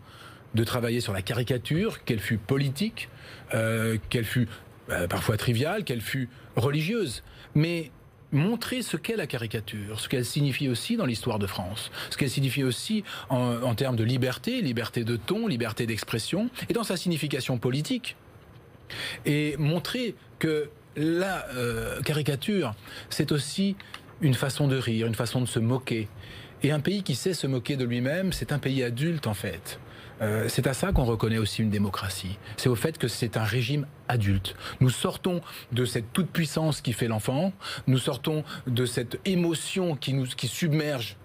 de 0.56 0.64
travailler 0.64 1.02
sur 1.02 1.14
la 1.14 1.22
caricature, 1.22 2.04
qu'elle 2.04 2.20
fut 2.20 2.38
politique, 2.38 3.10
euh, 3.54 3.98
qu'elle 4.10 4.26
fut 4.26 4.48
euh, 4.90 5.08
parfois 5.08 5.38
triviale, 5.38 5.84
qu'elle 5.84 6.02
fut 6.02 6.30
religieuse. 6.56 7.24
Mais 7.56 7.92
montrer 8.32 8.82
ce 8.82 8.98
qu'est 8.98 9.16
la 9.16 9.28
caricature, 9.28 10.00
ce 10.00 10.08
qu'elle 10.08 10.26
signifie 10.26 10.70
aussi 10.70 10.98
dans 10.98 11.06
l'histoire 11.06 11.40
de 11.40 11.48
France, 11.48 11.92
ce 12.12 12.18
qu'elle 12.18 12.30
signifie 12.30 12.64
aussi 12.64 13.04
en, 13.30 13.74
termes 13.74 13.96
de 13.96 14.04
liberté, 14.04 14.62
liberté 14.62 15.04
de 15.04 15.16
ton, 15.16 15.48
liberté 15.48 15.88
d'expression, 15.88 16.50
et 16.70 16.74
dans 16.74 16.84
sa 16.84 16.96
signification 16.96 17.58
politique. 17.58 18.16
Et 19.26 19.56
montrer 19.58 20.16
que 20.40 20.70
la 20.96 21.48
euh, 21.50 22.02
caricature, 22.02 22.74
c'est 23.10 23.32
aussi 23.32 23.76
une 24.22 24.34
façon 24.34 24.68
de 24.68 24.78
rire, 24.78 25.08
une 25.08 25.16
façon 25.16 25.42
de 25.42 25.48
se 25.48 25.60
moquer. 25.60 26.08
Et 26.62 26.72
un 26.72 26.80
pays 26.80 27.04
qui 27.04 27.16
sait 27.16 27.34
se 27.34 27.48
moquer 27.48 27.78
de 27.78 27.86
lui-même, 27.86 28.34
c'est 28.34 28.52
un 28.52 28.60
pays 28.60 28.84
adulte 28.84 29.28
en 29.28 29.34
fait. 29.34 29.80
Euh, 30.22 30.48
c'est 30.50 30.68
à 30.68 30.74
ça 30.74 30.92
qu'on 30.92 31.06
reconnaît 31.06 31.38
aussi 31.38 31.62
une 31.62 31.70
démocratie. 31.70 32.38
C'est 32.58 32.68
au 32.68 32.76
fait 32.76 32.98
que 32.98 33.08
c'est 33.08 33.38
un 33.38 33.44
régime 33.44 33.88
adulte. 34.10 34.56
Nous 34.82 34.90
sortons 34.90 35.42
de 35.72 35.86
cette 35.86 36.12
toute-puissance 36.12 36.82
qui 36.82 36.92
fait 36.92 37.08
l'enfant, 37.08 37.54
nous 37.88 37.98
sortons 37.98 38.44
de 38.68 38.86
cette 38.86 39.20
émotion 39.26 39.96
qui, 39.96 40.14
nous, 40.14 40.26
qui 40.26 40.48
submerge 40.48 41.16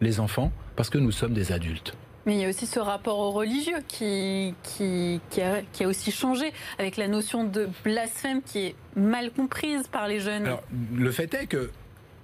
les 0.00 0.20
enfants, 0.20 0.52
parce 0.76 0.90
que 0.90 0.98
nous 0.98 1.12
sommes 1.12 1.34
des 1.34 1.50
adultes. 1.50 1.96
Mais 2.26 2.34
il 2.34 2.40
y 2.40 2.44
a 2.44 2.48
aussi 2.48 2.66
ce 2.66 2.80
rapport 2.80 3.18
au 3.18 3.30
religieux 3.30 3.78
qui, 3.86 4.54
qui, 4.62 5.20
a, 5.42 5.60
qui, 5.72 5.84
a, 5.84 5.88
aussi 5.88 6.10
changé 6.10 6.52
avec 6.78 6.96
la 6.96 7.08
notion 7.08 7.44
de 7.44 7.68
blasphème 7.84 8.42
qui 8.42 8.60
est 8.60 8.74
mal 8.96 9.30
comprise 9.30 9.86
par 9.88 10.08
les 10.08 10.20
jeunes. 10.20 10.56
Le 10.94 11.10
fait 11.10 11.32
est 11.34 11.46
que 11.46 11.70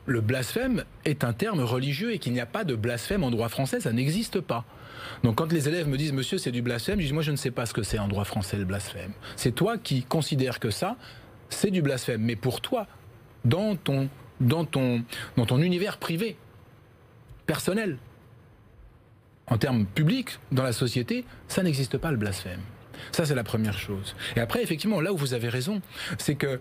le 0.06 0.20
blasphème 0.20 0.84
est 1.04 1.22
un 1.22 1.32
terme 1.32 1.60
religieux 1.60 2.12
et 2.12 2.18
qu'il 2.18 2.32
n'y 2.32 2.40
a 2.40 2.46
pas 2.46 2.64
de 2.64 2.74
blasphème 2.74 3.24
en 3.24 3.30
droit 3.30 3.48
français, 3.48 3.80
ça 3.80 3.92
n'existe 3.92 4.40
pas. 4.40 4.64
Donc 5.22 5.36
quand 5.36 5.52
les 5.52 5.68
élèves 5.68 5.88
me 5.88 5.96
disent 5.96 6.12
monsieur 6.12 6.38
c'est 6.38 6.50
du 6.50 6.62
blasphème, 6.62 7.00
je 7.00 7.06
dis 7.06 7.12
moi 7.12 7.22
je 7.22 7.30
ne 7.30 7.36
sais 7.36 7.50
pas 7.50 7.66
ce 7.66 7.74
que 7.74 7.82
c'est 7.82 7.98
en 7.98 8.08
droit 8.08 8.24
français 8.24 8.56
le 8.56 8.64
blasphème. 8.64 9.12
C'est 9.36 9.54
toi 9.54 9.76
qui 9.78 10.02
considères 10.02 10.60
que 10.60 10.70
ça, 10.70 10.96
c'est 11.50 11.70
du 11.70 11.82
blasphème. 11.82 12.22
Mais 12.22 12.36
pour 12.36 12.60
toi, 12.60 12.86
dans 13.44 13.76
ton, 13.76 14.08
dans 14.40 14.64
ton, 14.64 15.02
dans 15.36 15.46
ton 15.46 15.60
univers 15.60 15.98
privé, 15.98 16.36
personnel, 17.46 17.98
en 19.50 19.58
termes 19.58 19.84
publics, 19.84 20.38
dans 20.52 20.62
la 20.62 20.72
société, 20.72 21.24
ça 21.48 21.62
n'existe 21.62 21.98
pas 21.98 22.10
le 22.10 22.16
blasphème. 22.16 22.60
Ça, 23.12 23.24
c'est 23.24 23.34
la 23.34 23.44
première 23.44 23.78
chose. 23.78 24.14
Et 24.36 24.40
après, 24.40 24.62
effectivement, 24.62 25.00
là 25.00 25.12
où 25.12 25.16
vous 25.16 25.34
avez 25.34 25.48
raison, 25.48 25.82
c'est 26.18 26.36
que 26.36 26.60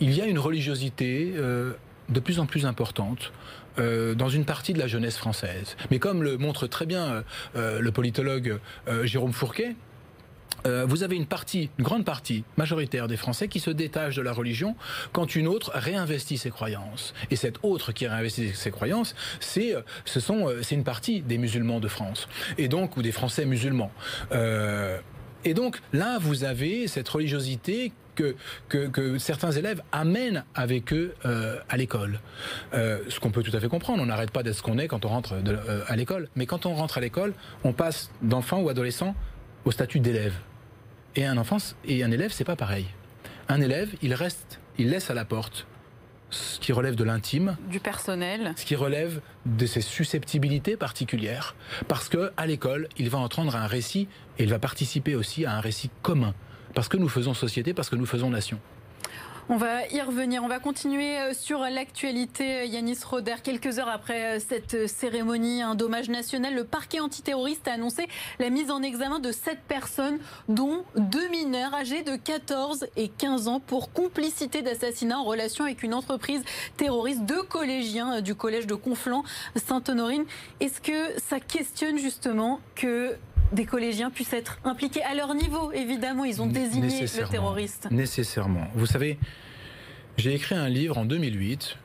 il 0.00 0.12
y 0.12 0.20
a 0.20 0.26
une 0.26 0.38
religiosité 0.38 1.32
euh, 1.36 1.72
de 2.08 2.20
plus 2.20 2.38
en 2.38 2.46
plus 2.46 2.66
importante 2.66 3.32
euh, 3.78 4.14
dans 4.14 4.28
une 4.28 4.44
partie 4.44 4.72
de 4.72 4.78
la 4.78 4.86
jeunesse 4.86 5.16
française. 5.16 5.76
Mais 5.90 5.98
comme 5.98 6.22
le 6.22 6.36
montre 6.36 6.66
très 6.66 6.86
bien 6.86 7.24
euh, 7.56 7.80
le 7.80 7.92
politologue 7.92 8.58
Jérôme 9.04 9.32
Fourquet, 9.32 9.76
vous 10.86 11.02
avez 11.02 11.16
une 11.16 11.26
partie, 11.26 11.70
une 11.78 11.84
grande 11.84 12.04
partie 12.04 12.44
majoritaire 12.56 13.08
des 13.08 13.16
Français 13.16 13.48
qui 13.48 13.60
se 13.60 13.70
détachent 13.70 14.16
de 14.16 14.22
la 14.22 14.32
religion 14.32 14.74
quand 15.12 15.36
une 15.36 15.46
autre 15.46 15.70
réinvestit 15.74 16.38
ses 16.38 16.50
croyances. 16.50 17.14
Et 17.30 17.36
cette 17.36 17.58
autre 17.62 17.92
qui 17.92 18.06
réinvestit 18.06 18.54
ses 18.54 18.70
croyances, 18.70 19.14
c'est 19.40 19.74
ce 20.04 20.20
sont 20.20 20.48
c'est 20.62 20.74
une 20.74 20.84
partie 20.84 21.22
des 21.22 21.38
musulmans 21.38 21.80
de 21.80 21.88
France 21.88 22.28
et 22.58 22.68
donc 22.68 22.96
ou 22.96 23.02
des 23.02 23.12
Français 23.12 23.44
musulmans. 23.46 23.92
et 25.44 25.54
donc 25.54 25.80
là, 25.92 26.18
vous 26.20 26.44
avez 26.44 26.88
cette 26.88 27.08
religiosité 27.08 27.92
que, 28.68 29.18
certains 29.18 29.52
élèves 29.52 29.82
amènent 29.92 30.44
avec 30.54 30.92
eux 30.92 31.14
euh, 31.24 31.58
à 31.68 31.76
l'école. 31.76 32.20
Euh, 32.74 33.00
ce 33.08 33.20
qu'on 33.20 33.30
peut 33.30 33.42
tout 33.42 33.54
à 33.56 33.60
fait 33.60 33.68
comprendre, 33.68 34.02
on 34.02 34.06
n'arrête 34.06 34.30
pas 34.30 34.42
d'être 34.42 34.56
ce 34.56 34.62
qu'on 34.62 34.78
est 34.78 34.88
quand 34.88 35.04
on 35.04 35.08
rentre 35.08 35.34
euh, 35.34 35.82
à 35.86 35.96
l'école. 35.96 36.28
Mais 36.36 36.46
quand 36.46 36.66
on 36.66 36.74
rentre 36.74 36.98
à 36.98 37.00
l'école, 37.00 37.34
on 37.64 37.72
passe 37.72 38.10
d'enfant 38.22 38.60
ou 38.60 38.68
adolescent 38.68 39.14
au 39.64 39.70
statut 39.70 40.00
d'élève. 40.00 40.34
Et 41.16 41.24
un 41.24 41.38
enfant 41.38 41.56
et 41.86 42.04
un 42.04 42.10
élève, 42.10 42.30
c'est 42.30 42.44
pas 42.44 42.56
pareil. 42.56 42.86
Un 43.48 43.60
élève, 43.60 43.90
il 44.02 44.12
reste, 44.12 44.60
il 44.78 44.90
laisse 44.90 45.10
à 45.10 45.14
la 45.14 45.24
porte 45.24 45.66
ce 46.28 46.58
qui 46.58 46.72
relève 46.72 46.96
de 46.96 47.04
l'intime, 47.04 47.56
du 47.70 47.80
personnel, 47.80 48.52
ce 48.56 48.64
qui 48.64 48.74
relève 48.74 49.20
de 49.46 49.64
ses 49.64 49.80
susceptibilités 49.80 50.76
particulières, 50.76 51.54
parce 51.88 52.08
que 52.08 52.32
à 52.36 52.46
l'école, 52.46 52.88
il 52.98 53.08
va 53.08 53.18
entendre 53.18 53.56
un 53.56 53.66
récit 53.66 54.08
et 54.38 54.42
il 54.42 54.50
va 54.50 54.58
participer 54.58 55.14
aussi 55.14 55.46
à 55.46 55.52
un 55.52 55.60
récit 55.60 55.90
commun 56.02 56.34
parce 56.76 56.88
que 56.88 56.98
nous 56.98 57.08
faisons 57.08 57.32
société, 57.32 57.72
parce 57.72 57.88
que 57.88 57.96
nous 57.96 58.04
faisons 58.04 58.28
nation. 58.28 58.60
On 59.48 59.58
va 59.58 59.86
y 59.92 60.00
revenir. 60.00 60.42
On 60.42 60.48
va 60.48 60.58
continuer 60.58 61.20
euh, 61.20 61.32
sur 61.32 61.60
l'actualité. 61.60 62.62
Euh, 62.62 62.64
Yanis 62.64 62.98
Roder, 63.08 63.36
quelques 63.44 63.78
heures 63.78 63.88
après 63.88 64.38
euh, 64.38 64.40
cette 64.40 64.88
cérémonie, 64.88 65.62
un 65.62 65.76
dommage 65.76 66.08
national, 66.08 66.52
le 66.52 66.64
parquet 66.64 66.98
antiterroriste 66.98 67.68
a 67.68 67.74
annoncé 67.74 68.08
la 68.40 68.50
mise 68.50 68.72
en 68.72 68.82
examen 68.82 69.20
de 69.20 69.30
sept 69.30 69.60
personnes, 69.68 70.18
dont 70.48 70.82
deux 70.96 71.28
mineurs 71.28 71.72
âgés 71.74 72.02
de 72.02 72.16
14 72.16 72.88
et 72.96 73.06
15 73.06 73.46
ans, 73.46 73.60
pour 73.60 73.92
complicité 73.92 74.62
d'assassinat 74.62 75.20
en 75.20 75.24
relation 75.24 75.64
avec 75.64 75.84
une 75.84 75.94
entreprise 75.94 76.42
terroriste. 76.76 77.22
Deux 77.22 77.44
collégiens 77.44 78.22
du 78.22 78.34
collège 78.34 78.66
de 78.66 78.74
Conflans-Sainte-Honorine. 78.74 80.24
Est-ce 80.58 80.80
que 80.80 81.20
ça 81.20 81.38
questionne 81.38 81.98
justement 81.98 82.58
que 82.74 83.16
des 83.52 83.64
collégiens 83.64 84.10
puissent 84.10 84.32
être 84.32 84.58
impliqués 84.64 85.02
à 85.02 85.14
leur 85.14 85.34
niveau, 85.34 85.72
évidemment. 85.72 86.24
Ils 86.24 86.42
ont 86.42 86.46
désigné 86.46 87.02
le 87.02 87.28
terroriste. 87.28 87.88
Nécessairement. 87.90 88.66
Vous 88.74 88.86
savez, 88.86 89.18
j'ai 90.16 90.34
écrit 90.34 90.54
un 90.54 90.68
livre 90.68 90.98
en 90.98 91.04
2008 91.04 91.78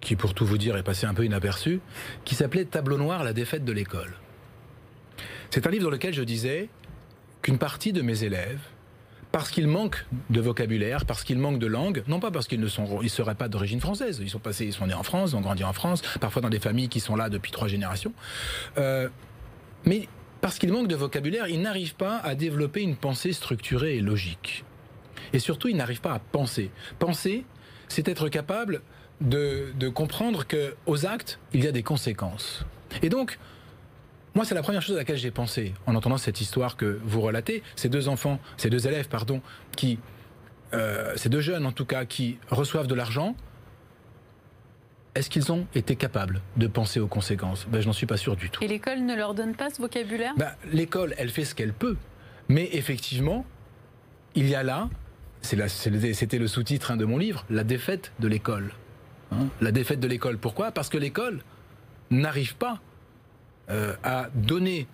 qui, 0.00 0.16
pour 0.16 0.34
tout 0.34 0.46
vous 0.46 0.58
dire, 0.58 0.76
est 0.76 0.82
passé 0.82 1.06
un 1.06 1.14
peu 1.14 1.24
inaperçu, 1.24 1.80
qui 2.24 2.34
s'appelait 2.34 2.64
Tableau 2.64 2.96
noir, 2.96 3.22
la 3.22 3.32
défaite 3.32 3.64
de 3.64 3.72
l'école. 3.72 4.14
C'est 5.50 5.66
un 5.66 5.70
livre 5.70 5.84
dans 5.84 5.90
lequel 5.90 6.14
je 6.14 6.22
disais 6.22 6.68
qu'une 7.42 7.58
partie 7.58 7.92
de 7.92 8.02
mes 8.02 8.24
élèves, 8.24 8.60
parce 9.32 9.50
qu'ils 9.50 9.68
manquent 9.68 10.06
de 10.30 10.40
vocabulaire, 10.40 11.04
parce 11.04 11.22
qu'ils 11.22 11.38
manquent 11.38 11.58
de 11.58 11.66
langue, 11.66 12.02
non 12.08 12.18
pas 12.18 12.30
parce 12.30 12.48
qu'ils 12.48 12.60
ne 12.60 12.66
sont, 12.66 13.00
ils 13.02 13.10
seraient 13.10 13.34
pas 13.34 13.48
d'origine 13.48 13.80
française, 13.80 14.18
ils 14.20 14.30
sont 14.30 14.38
passés, 14.38 14.66
ils 14.66 14.72
sont 14.72 14.86
nés 14.86 14.94
en 14.94 15.02
France, 15.02 15.30
ils 15.32 15.36
ont 15.36 15.40
grandi 15.40 15.62
en 15.64 15.72
France, 15.72 16.02
parfois 16.20 16.42
dans 16.42 16.48
des 16.48 16.58
familles 16.58 16.88
qui 16.88 17.00
sont 17.00 17.14
là 17.14 17.28
depuis 17.28 17.52
trois 17.52 17.68
générations, 17.68 18.12
euh, 18.78 19.08
mais 19.84 20.08
parce 20.40 20.58
qu'il 20.58 20.72
manque 20.72 20.88
de 20.88 20.96
vocabulaire, 20.96 21.48
il 21.48 21.60
n'arrive 21.60 21.94
pas 21.94 22.18
à 22.18 22.34
développer 22.34 22.82
une 22.82 22.96
pensée 22.96 23.32
structurée 23.32 23.96
et 23.96 24.00
logique. 24.00 24.64
Et 25.32 25.38
surtout, 25.38 25.68
il 25.68 25.76
n'arrive 25.76 26.00
pas 26.00 26.14
à 26.14 26.18
penser. 26.18 26.70
Penser, 26.98 27.44
c'est 27.88 28.08
être 28.08 28.28
capable 28.28 28.82
de, 29.20 29.88
comprendre 29.88 30.46
qu'aux 30.46 31.06
actes, 31.06 31.38
il 31.52 31.64
y 31.64 31.68
a 31.68 31.72
des 31.72 31.82
conséquences. 31.82 32.64
Et 33.02 33.08
donc, 33.08 33.38
moi, 34.34 34.44
c'est 34.44 34.54
la 34.54 34.62
première 34.62 34.80
chose 34.82 34.96
à 34.96 35.00
laquelle 35.00 35.18
j'ai 35.18 35.30
pensé 35.30 35.74
en 35.86 35.94
entendant 35.94 36.16
cette 36.16 36.40
histoire 36.40 36.76
que 36.76 37.00
vous 37.04 37.20
relatez. 37.20 37.62
Ces 37.76 37.88
deux 37.88 38.08
enfants, 38.08 38.38
ces 38.56 38.70
deux 38.70 38.86
élèves, 38.86 39.08
pardon, 39.08 39.42
euh, 40.72 41.12
ces 41.16 41.28
deux 41.28 41.40
jeunes 41.40 41.66
en 41.66 41.72
tout 41.72 41.84
cas, 41.84 42.04
qui 42.04 42.38
reçoivent 42.48 42.86
de 42.86 42.94
l'argent, 42.94 43.34
est-ce 45.14 45.28
qu'ils 45.30 45.50
ont 45.50 45.66
été 45.74 45.96
capables 45.96 46.40
de 46.56 46.66
penser 46.66 47.00
aux 47.00 47.06
conséquences? 47.08 47.66
Ben, 47.68 47.80
Je 47.80 47.86
n'en 47.86 47.92
suis 47.92 48.06
pas 48.06 48.16
sûr 48.16 48.36
du 48.36 48.50
tout. 48.50 48.62
Et 48.62 48.68
l'école 48.68 49.00
ne 49.00 49.16
leur 49.16 49.34
donne 49.34 49.54
pas 49.54 49.70
ce 49.70 49.80
vocabulaire? 49.80 50.34
Ben, 50.36 50.52
L'école, 50.72 51.14
elle 51.18 51.30
fait 51.30 51.44
ce 51.44 51.54
qu'elle 51.54 51.72
peut. 51.72 51.96
Mais 52.48 52.68
effectivement, 52.72 53.44
il 54.34 54.48
y 54.48 54.54
a 54.54 54.62
là, 54.62 54.88
c'était 55.42 56.38
le 56.38 56.46
sous-titre 56.46 56.90
hein, 56.90 56.96
de 56.96 57.04
mon 57.04 57.18
livre, 57.18 57.44
la 57.50 57.64
défaite 57.64 58.12
de 58.20 58.28
l'école. 58.28 58.72
Hein. 59.32 59.46
la 59.60 59.70
défaite 59.70 60.00
de 60.00 60.08
l'école. 60.08 60.38
Pourquoi? 60.38 60.72
Parce 60.72 60.88
que 60.88 60.98
l'école 60.98 61.40
n'arrive 62.10 62.56
pas 62.56 62.80
euh, 63.70 63.94
à 64.02 64.28
donner 64.34 64.88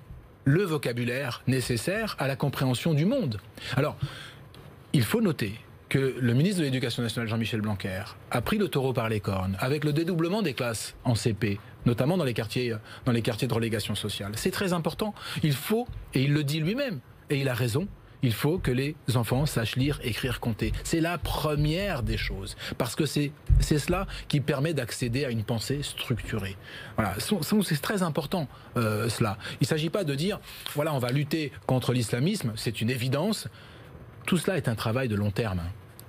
le 0.45 0.63
vocabulaire 0.63 1.43
nécessaire 1.47 2.17
à 2.19 2.29
la 2.29 2.37
compréhension 2.37 2.93
du 2.93 3.07
monde. 3.07 3.41
Alors, 3.77 3.97
il 4.93 5.05
faut 5.05 5.23
noter 5.23 5.55
que 5.97 6.15
le 6.21 6.35
ministre 6.35 6.59
de 6.59 6.65
l'Éducation 6.65 7.03
nationale, 7.03 7.27
Jean-Michel 7.27 7.63
Blanquer, 7.63 8.03
a 8.31 8.43
pris 8.43 8.59
le 8.59 8.69
taureau 8.69 8.93
par 8.93 9.09
les 9.09 9.21
cornes 9.21 9.57
avec 9.61 9.83
le 9.83 9.95
dédoublement 9.95 10.43
des 10.43 10.53
classes 10.53 10.95
en 11.05 11.15
CP, 11.15 11.59
notamment 11.87 12.19
dans 12.19 12.25
les 12.25 12.35
quartiers, 12.35 12.77
dans 13.07 13.13
les 13.13 13.23
quartiers 13.23 13.49
de 13.49 13.55
relégation 13.55 13.95
sociale. 13.95 14.33
C'est 14.37 14.51
très 14.51 14.75
important. 14.75 15.15
Il 15.43 15.55
faut, 15.55 15.89
et 16.13 16.25
il 16.25 16.35
le 16.35 16.45
dit 16.45 16.61
lui-même, 16.61 17.01
et 17.31 17.41
il 17.41 17.49
a 17.49 17.55
raison, 17.55 17.89
il 18.23 18.35
faut 18.35 18.59
que 18.59 18.71
les 18.71 18.95
enfants 19.15 19.47
sachent 19.47 19.77
lire, 19.77 19.99
écrire, 20.03 20.39
compter. 20.39 20.73
C'est 20.85 21.01
la 21.01 21.17
première 21.17 22.03
des 22.03 22.19
choses, 22.19 22.59
parce 22.77 22.95
que 22.95 23.07
c'est 23.07 23.33
cela 23.59 24.07
qui 24.29 24.41
permet 24.41 24.75
d'accéder 24.75 25.25
à 25.25 25.31
une 25.31 25.45
pensée 25.45 25.83
structurée. 25.83 26.59
Voilà, 26.97 27.15
c'est 27.19 27.81
très 27.81 28.03
important 28.03 28.49
euh, 28.77 29.09
cela. 29.09 29.39
Il 29.63 29.65
ne 29.65 29.67
s'agit 29.67 29.89
pas 29.89 30.05
de 30.05 30.15
dire, 30.15 30.41
voilà, 30.75 30.93
on 30.93 30.99
va 30.99 31.11
lutter 31.11 31.53
contre 31.65 31.95
l'islamisme, 31.95 32.53
c'est 32.55 32.83
une 32.83 32.91
évidence. 32.91 33.49
Tout 34.27 34.37
cela 34.37 34.59
est 34.59 34.69
un 34.69 34.75
travail 34.75 35.09
de 35.09 35.15
long 35.15 35.31
terme. 35.31 35.63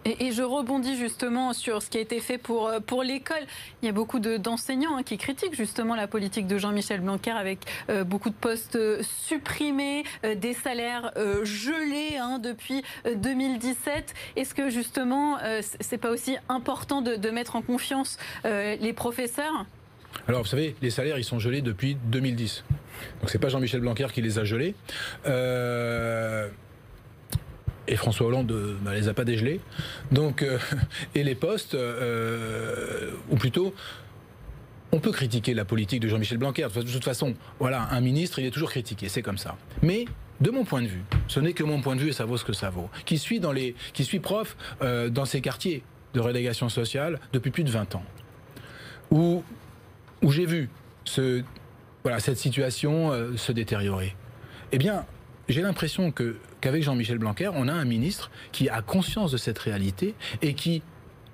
Et, 0.08 0.32
je 0.32 0.42
rebondis 0.42 0.96
justement 0.96 1.52
sur 1.52 1.82
ce 1.82 1.90
qui 1.90 1.98
a 1.98 2.02
été 2.02 2.22
fait 2.22 2.38
pour, 2.38 2.68
euh, 2.68 2.80
pour 2.80 3.04
l'école. 3.04 3.46
Il 3.82 3.86
y 3.86 3.90
a 3.90 3.92
beaucoup 3.92 4.20
d'enseignants 4.20 4.98
hein, 4.98 5.04
qui 5.04 5.18
critiquent 5.18 5.56
justement 5.56 5.96
la 5.96 6.08
politique 6.08 6.48
de 6.48 6.58
Jean-Michel 6.58 7.02
Blanquer 7.02 7.32
avec 7.32 7.60
euh, 7.90 8.04
beaucoup 8.06 8.30
de 8.30 8.36
postes 8.36 8.78
euh, 8.78 9.02
supprimés, 9.04 10.04
des 10.24 10.54
salaires 10.54 11.12
gelés 11.44 12.18
hein, 12.20 12.40
depuis 12.40 12.84
2017. 13.06 14.14
Est-ce 14.36 14.54
que 14.54 14.70
justement, 14.70 15.38
c'est 15.80 15.98
pas 15.98 16.10
aussi 16.10 16.38
important 16.50 17.02
de, 17.02 17.30
mettre 17.30 17.56
en 17.56 17.62
confiance 17.62 18.18
les 18.46 18.94
professeurs? 18.94 19.66
Alors, 20.28 20.42
vous 20.42 20.48
savez, 20.48 20.76
les 20.82 20.90
salaires, 20.90 21.18
ils 21.18 21.24
sont 21.24 21.40
gelés 21.40 21.62
depuis 21.62 21.98
2010. 22.06 22.64
Donc, 23.22 23.30
c'est 23.30 23.40
pas 23.40 23.50
Jean-Michel 23.50 23.82
Blanquer 23.82 24.08
qui 24.14 24.22
les 24.22 24.40
a 24.40 24.44
gelés. 24.44 24.76
Euh, 25.26 26.50
et 27.88 27.96
François 27.96 28.27
Hollande 28.27 28.51
ne 28.51 28.58
euh, 28.58 28.77
bah, 28.82 28.94
les 28.94 29.08
a 29.08 29.13
pas 29.13 29.25
dégelés. 29.25 29.60
Donc, 30.12 30.41
euh, 30.41 30.58
et 31.15 31.24
les 31.24 31.36
postes, 31.36 31.75
euh, 31.75 33.12
ou 33.29 33.36
plutôt, 33.36 33.74
on 34.91 35.00
peut 35.00 35.12
critiquer 35.12 35.53
la 35.53 35.65
politique 35.65 36.01
de 36.01 36.08
Jean-Michel 36.08 36.38
Blanquer. 36.38 36.67
De 36.74 36.82
toute 36.82 37.03
façon, 37.03 37.34
voilà, 37.60 37.88
un 37.91 38.01
ministre, 38.01 38.39
il 38.39 38.46
est 38.46 38.51
toujours 38.51 38.70
critiqué, 38.70 39.10
c'est 39.10 39.22
comme 39.22 39.38
ça. 39.38 39.58
Mais 39.82 40.06
de 40.39 40.51
mon 40.51 40.63
point 40.65 40.82
de 40.82 40.88
vue, 40.88 41.03
ce 41.27 41.39
n'est 41.39 41.53
que 41.53 41.63
mon 41.63 41.82
point 41.82 41.96
de 41.96 42.01
vue 42.01 42.10
et 42.10 42.13
ça 42.13 42.25
vaut 42.25 42.38
ce 42.38 42.46
que 42.46 42.53
ça 42.53 42.70
vaut. 42.70 42.89
Qui 43.06 43.17
suis 43.17 43.39
prof 44.20 44.56
dans 44.82 45.25
ces 45.25 45.41
quartiers 45.41 45.84
de 46.13 46.20
relégation 46.22 46.70
sociale 46.70 47.20
depuis 47.34 47.51
plus 47.51 47.63
de 47.63 47.70
20 47.70 47.96
ans, 47.96 48.03
où 49.12 49.44
où 50.24 50.32
j'ai 50.32 50.46
vu 50.46 50.70
cette 51.06 52.38
situation 52.38 53.12
se 53.36 53.51
détériorer. 53.51 54.15
Eh 54.72 54.77
bien, 54.77 55.06
j'ai 55.50 55.62
l'impression 55.62 56.12
que 56.12 56.38
qu'avec 56.62 56.84
Jean-Michel 56.84 57.18
Blanquer, 57.18 57.50
on 57.54 57.68
a 57.68 57.74
un 57.74 57.86
ministre 57.86 58.32
qui 58.52 58.70
a 58.70 58.82
conscience 58.82 59.32
de 59.32 59.38
cette 59.38 59.60
réalité 59.60 60.16
et 60.42 60.54
qui 60.54 60.82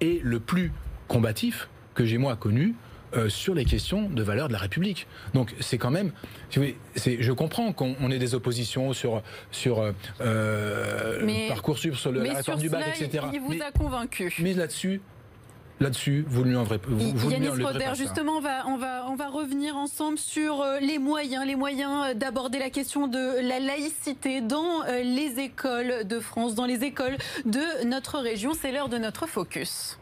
est 0.02 0.22
le 0.24 0.40
plus 0.40 0.72
combatif 1.08 1.70
que 1.94 2.06
j'ai 2.06 2.18
moi 2.18 2.36
connu 2.36 2.76
euh, 3.16 3.30
sur 3.30 3.54
les 3.54 3.66
questions 3.66 4.10
de 4.10 4.24
valeur 4.24 4.48
de 4.48 4.54
la 4.54 4.60
République. 4.60 5.06
Donc 5.36 5.54
c'est 5.60 5.78
quand 5.78 5.92
même, 5.92 6.12
je 6.52 7.32
comprends 7.32 7.72
qu'on 7.72 8.10
ait 8.10 8.18
des 8.18 8.34
oppositions 8.34 8.92
sur 8.94 9.22
sur 9.52 9.80
euh, 9.80 9.92
euh 10.22 11.48
parcoursup, 11.48 11.96
sur 11.96 12.12
le, 12.12 12.24
la 12.24 12.34
réforme 12.34 12.60
du 12.60 12.70
bac, 12.70 13.00
etc. 13.00 13.26
Il 13.34 13.42
vous 13.42 13.62
a 13.62 13.72
convaincu. 13.72 14.34
Mais 14.40 14.54
là-dessus, 14.54 15.02
là-dessus, 15.84 16.26
vous 16.28 16.44
lui 16.44 16.56
en 16.56 16.64
vrai. 16.64 16.80
Yannis 17.30 17.50
Roder, 17.50 17.92
justement, 17.96 18.38
on 18.38 18.42
va, 18.42 18.68
on, 18.68 18.78
va, 18.78 19.06
on 19.10 19.16
va 19.16 19.28
revenir 19.28 19.76
ensemble 19.76 20.18
sur 20.18 20.62
euh, 20.62 20.80
les 20.80 20.98
moyens, 20.98 21.46
les 21.46 21.56
moyens 21.56 22.08
euh, 22.08 22.14
d'aborder 22.14 22.58
la 22.58 22.70
question 22.70 23.08
de 23.08 23.48
la 23.48 23.60
laïcité 23.60 24.42
dans 24.42 24.84
euh, 24.84 25.04
les 25.04 25.40
écoles 25.40 26.08
de 26.08 26.20
France, 26.20 26.56
dans 26.56 26.66
les 26.66 26.84
écoles 26.84 27.18
de 27.46 27.86
notre 27.86 28.18
région. 28.18 28.54
C'est 28.60 28.72
l'heure 28.72 28.90
de 28.90 28.98
notre 28.98 29.28
focus. 29.28 30.00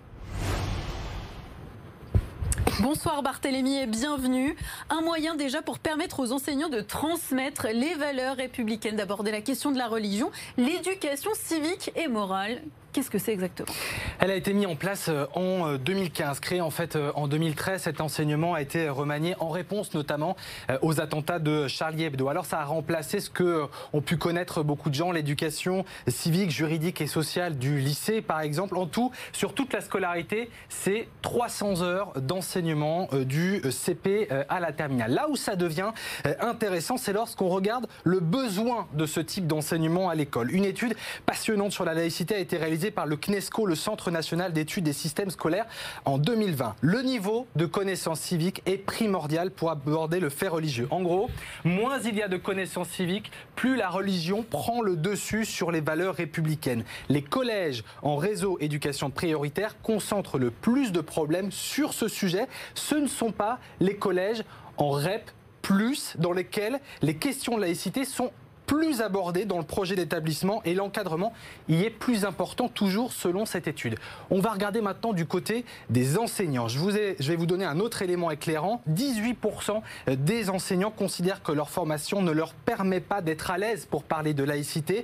Bonsoir 2.80 3.22
Barthélémy 3.22 3.78
et 3.78 3.86
bienvenue. 3.86 4.56
Un 4.90 5.02
moyen 5.02 5.36
déjà 5.36 5.62
pour 5.62 5.78
permettre 5.78 6.20
aux 6.20 6.32
enseignants 6.32 6.70
de 6.70 6.82
transmettre 6.82 7.68
les 7.68 7.94
valeurs 7.96 8.38
républicaines, 8.38 8.96
d'aborder 8.96 9.32
la 9.32 9.42
question 9.42 9.72
de 9.72 9.78
la 9.78 9.88
religion, 9.88 10.32
l'éducation 10.58 11.32
civique 11.36 11.92
et 11.96 12.08
morale 12.08 12.62
Qu'est-ce 12.94 13.10
que 13.10 13.20
c'est 13.20 13.32
exactement? 13.32 13.72
Elle 14.20 14.32
a 14.32 14.36
été 14.36 14.54
mise 14.54 14.66
en 14.66 14.76
place 14.76 15.08
euh, 15.08 15.26
en 15.34 15.78
2015. 15.78 16.38
Euh, 16.38 16.40
Créée 16.42 16.62
en 16.62 16.72
fait 16.72 16.98
euh, 16.98 17.12
en 17.16 17.30
2013, 17.30 17.84
cet 17.84 18.02
enseignement 18.02 18.54
a 18.54 18.62
été 18.62 18.90
remanié 18.90 19.34
en 19.40 19.48
réponse 19.50 19.94
notamment 19.94 20.36
aux 20.82 21.00
attentats 21.00 21.40
de 21.40 21.68
Charlie 21.68 22.04
Hebdo. 22.04 22.28
Alors 22.28 22.46
ça 22.46 22.60
a 22.60 22.66
remplacé 22.66 23.20
ce 23.20 23.30
que 23.30 23.66
ont 23.94 24.02
pu 24.02 24.18
connaître 24.18 24.64
beaucoup 24.64 24.90
de 24.90 24.96
gens, 24.96 25.12
l'éducation 25.12 25.86
civique, 26.08 26.52
juridique 26.52 27.02
et 27.02 27.08
sociale 27.08 27.58
du 27.58 27.80
lycée 27.80 28.22
par 28.22 28.42
exemple. 28.42 28.78
En 28.78 28.88
tout, 28.88 29.12
sur 29.32 29.54
toute 29.54 29.74
la 29.74 29.82
scolarité, 29.82 30.50
c'est 30.70 31.08
300 31.22 31.82
heures 31.82 32.14
d'enseignement 32.16 33.10
du 33.14 33.62
CP 33.70 34.28
à 34.50 34.60
la 34.60 34.72
terminale. 34.72 35.14
Là 35.14 35.28
où 35.30 35.36
ça 35.36 35.56
devient 35.56 35.92
intéressant, 36.40 36.98
c'est 36.98 37.14
lorsqu'on 37.14 37.50
regarde 37.50 37.88
le 38.04 38.20
besoin 38.20 38.88
de 38.94 39.06
ce 39.06 39.20
type 39.20 39.48
d'enseignement 39.48 40.10
à 40.10 40.16
l'école. 40.16 40.52
Une 40.52 40.66
étude 40.66 40.96
passionnante 41.26 41.72
sur 41.72 41.86
la 41.86 41.94
laïcité 41.94 42.36
a 42.36 42.40
été 42.40 42.58
réalisée 42.58 42.81
par 42.90 43.06
le 43.06 43.18
CNESCO, 43.18 43.68
le 43.68 43.76
Centre 43.76 44.10
national 44.10 44.54
d'études 44.54 44.86
des 44.86 44.94
systèmes 44.94 45.30
scolaires, 45.30 45.68
en 46.06 46.18
2020. 46.18 46.76
Le 46.82 47.02
niveau 47.04 47.46
de 47.56 47.68
connaissances 47.68 48.22
civiques 48.22 48.64
est 48.66 48.78
primordial 48.78 49.52
pour 49.52 49.70
aborder 49.70 50.20
le 50.20 50.30
fait 50.30 50.48
religieux. 50.48 50.88
En 50.90 51.04
gros, 51.04 51.30
moins 51.64 52.00
il 52.00 52.16
y 52.16 52.24
a 52.24 52.28
de 52.28 52.38
connaissances 52.38 52.90
civiques, 52.90 53.32
plus 53.56 53.76
la 53.76 53.90
religion 53.90 54.42
prend 54.42 54.82
le 54.82 54.96
dessus 54.96 55.46
sur 55.46 55.72
les 55.72 55.82
valeurs 55.82 56.16
républicaines. 56.16 56.84
Les 57.10 57.22
collèges 57.22 57.84
en 58.02 58.16
réseau 58.16 58.58
éducation 58.60 59.12
prioritaire 59.12 59.80
concentrent 59.82 60.40
le 60.40 60.50
plus 60.50 60.92
de 60.92 61.02
problèmes 61.02 61.52
sur 61.52 61.94
ce 61.94 62.08
sujet. 62.08 62.48
Ce 62.74 62.96
ne 62.96 63.08
sont 63.08 63.32
pas 63.32 63.60
les 63.80 63.98
collèges 63.98 64.44
en 64.78 64.92
REP 64.92 65.30
plus 65.62 66.16
dans 66.18 66.32
lesquels 66.32 66.80
les 67.02 67.16
questions 67.16 67.56
de 67.56 67.62
laïcité 67.62 68.06
sont 68.06 68.32
plus 68.72 69.02
abordé 69.02 69.44
dans 69.44 69.58
le 69.58 69.66
projet 69.66 69.98
d'établissement 69.98 70.62
et 70.64 70.74
l'encadrement 70.74 71.34
y 71.68 71.84
est 71.84 71.90
plus 71.90 72.24
important 72.24 72.70
toujours 72.70 73.12
selon 73.12 73.46
cette 73.46 73.68
étude. 73.68 73.98
On 74.30 74.40
va 74.40 74.52
regarder 74.52 74.80
maintenant 74.80 75.12
du 75.12 75.26
côté 75.26 75.66
des 75.90 76.18
enseignants. 76.18 76.70
Je, 76.70 76.80
vais 76.80 77.36
vous 77.36 77.46
donner 77.46 77.66
un 77.66 77.82
autre 77.82 78.02
élément 78.02 78.32
éclairant. 78.32 78.82
18% 78.90 79.82
des 80.16 80.50
enseignants 80.50 80.90
considèrent 80.90 81.44
que 81.44 81.52
leur 81.52 81.70
formation 81.70 82.22
ne 82.22 82.32
leur 82.32 82.54
permet 82.54 83.02
pas 83.02 83.20
d'être 83.20 83.52
à 83.52 83.58
l'aise 83.58 83.86
pour 83.86 84.04
parler 84.04 84.34
de 84.34 84.46
laïcité 84.46 85.04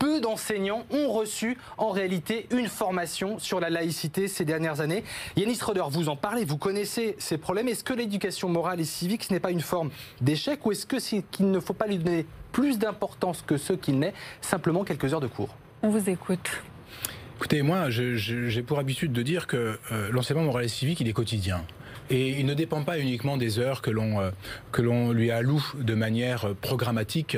peu 0.00 0.20
d'enseignants 0.20 0.82
ont 0.90 1.12
reçu 1.12 1.56
en 1.78 1.90
réalité 1.90 2.48
une 2.50 2.66
formation 2.66 3.38
sur 3.38 3.60
la 3.60 3.70
laïcité 3.70 4.26
ces 4.26 4.44
dernières 4.44 4.80
années. 4.80 5.04
Yannis 5.36 5.60
Roder, 5.62 5.84
vous 5.88 6.08
en 6.08 6.16
parlez, 6.16 6.44
vous 6.44 6.58
connaissez 6.58 7.14
ces 7.20 7.38
problèmes. 7.38 7.68
Est-ce 7.68 7.84
que 7.84 7.94
l'éducation 7.94 8.48
morale 8.48 8.80
et 8.80 8.84
civique, 8.84 9.22
ce 9.22 9.32
n'est 9.32 9.38
pas 9.38 9.52
une 9.52 9.60
forme 9.60 9.90
d'échec 10.20 10.66
ou 10.66 10.72
est-ce 10.72 10.84
qu'il 10.86 11.50
ne 11.50 11.60
faut 11.60 11.74
pas 11.74 11.86
lui 11.86 11.98
donner 11.98 12.26
plus 12.54 12.78
d'importance 12.78 13.42
que 13.46 13.58
ce 13.58 13.74
qu'il 13.74 13.98
n'est, 13.98 14.14
simplement 14.40 14.84
quelques 14.84 15.12
heures 15.12 15.20
de 15.20 15.26
cours. 15.26 15.54
On 15.82 15.90
vous 15.90 16.08
écoute. 16.08 16.62
Écoutez, 17.36 17.62
moi, 17.62 17.90
j'ai 17.90 18.62
pour 18.62 18.78
habitude 18.78 19.12
de 19.12 19.22
dire 19.22 19.46
que 19.46 19.78
euh, 19.90 20.08
l'enseignement 20.12 20.44
moral 20.44 20.64
et 20.64 20.68
civique, 20.68 21.00
il 21.00 21.08
est 21.08 21.12
quotidien. 21.12 21.62
Et 22.10 22.38
il 22.38 22.46
ne 22.46 22.54
dépend 22.54 22.84
pas 22.84 22.98
uniquement 22.98 23.36
des 23.36 23.58
heures 23.58 23.82
que 23.82 23.90
l'on 23.90 24.20
euh, 24.20 24.30
que 24.72 24.82
l'on 24.82 25.10
lui 25.10 25.30
alloue 25.30 25.64
de 25.78 25.94
manière 25.94 26.44
euh, 26.44 26.54
programmatique. 26.54 27.36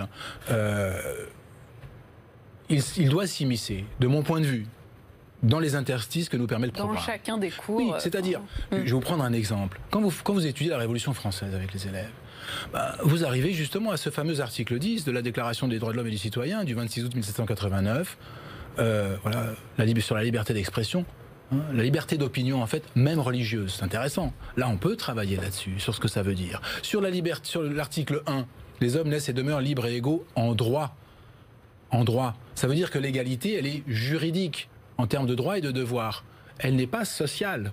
il, 2.69 3.09
doit 3.09 3.27
s'immiscer, 3.27 3.85
de 4.01 4.07
mon 4.09 4.23
point 4.23 4.41
de 4.41 4.47
vue, 4.47 4.67
dans 5.43 5.61
les 5.61 5.77
interstices 5.77 6.29
que 6.29 6.37
nous 6.37 6.47
permet 6.47 6.67
le 6.67 6.73
programme. 6.73 6.97
Dans 6.97 7.01
chacun 7.01 7.39
des 7.39 7.51
cours. 7.51 7.77
Oui, 7.77 7.91
c'est-à-dire, 8.01 8.41
je 8.71 8.77
vais 8.77 8.91
vous 8.91 9.01
prendre 9.01 9.25
un 9.25 9.33
exemple. 9.33 9.81
Quand 9.91 10.03
vous, 10.03 10.13
quand 10.23 10.35
vous 10.35 10.47
étudiez 10.47 10.71
la 10.71 10.79
Révolution 10.79 11.15
française 11.15 11.55
avec 11.55 11.73
les 11.73 11.87
élèves, 11.87 12.13
bah, 12.73 12.97
vous 13.03 13.25
arrivez 13.25 13.53
justement 13.53 13.91
à 13.91 13.97
ce 13.97 14.11
fameux 14.11 14.41
article 14.41 14.79
10 14.79 15.05
de 15.05 15.13
la 15.13 15.23
Déclaration 15.23 15.69
des 15.69 15.79
droits 15.79 15.93
de 15.93 15.97
l'homme 15.97 16.07
et 16.07 16.11
du 16.11 16.19
citoyen 16.19 16.65
du 16.65 16.75
26 16.75 17.05
août 17.05 17.15
1789, 17.15 18.17
euh, 18.79 19.17
voilà, 19.23 19.55
la, 19.79 20.01
sur 20.01 20.15
la 20.15 20.25
liberté 20.25 20.55
d'expression. 20.55 21.05
Hein, 21.53 21.59
la 21.73 21.83
liberté 21.83 22.19
d'opinion, 22.19 22.63
en 22.63 22.67
fait, 22.67 22.83
même 22.95 23.21
religieuse, 23.21 23.77
c'est 23.79 23.85
intéressant. 23.85 24.33
Là, 24.57 24.69
on 24.69 24.77
peut 24.77 24.97
travailler 24.97 25.37
là-dessus, 25.37 25.79
sur 25.79 25.95
ce 25.95 26.01
que 26.01 26.09
ça 26.09 26.23
veut 26.23 26.35
dire. 26.35 26.61
Sur 26.83 27.01
la 27.01 27.11
sur 27.43 27.63
l'article 27.63 28.23
1, 28.27 28.47
les 28.81 28.97
hommes 28.97 29.09
naissent 29.09 29.29
et 29.29 29.33
demeurent 29.33 29.61
libres 29.61 29.87
et 29.87 29.97
égaux 29.97 30.27
en 30.35 30.55
droit. 30.55 30.97
En 31.91 32.05
droit. 32.05 32.35
Ça 32.55 32.67
veut 32.67 32.75
dire 32.75 32.91
que 32.91 32.99
l'égalité, 32.99 33.55
elle 33.55 33.67
est 33.67 33.83
juridique 33.87 34.69
en 34.99 35.07
termes 35.07 35.27
de 35.27 35.35
droits 35.35 35.59
et 35.59 35.61
de 35.61 35.71
devoirs. 35.71 36.25
Elle 36.59 36.77
n'est 36.77 36.87
pas 36.87 37.05
sociale. 37.05 37.73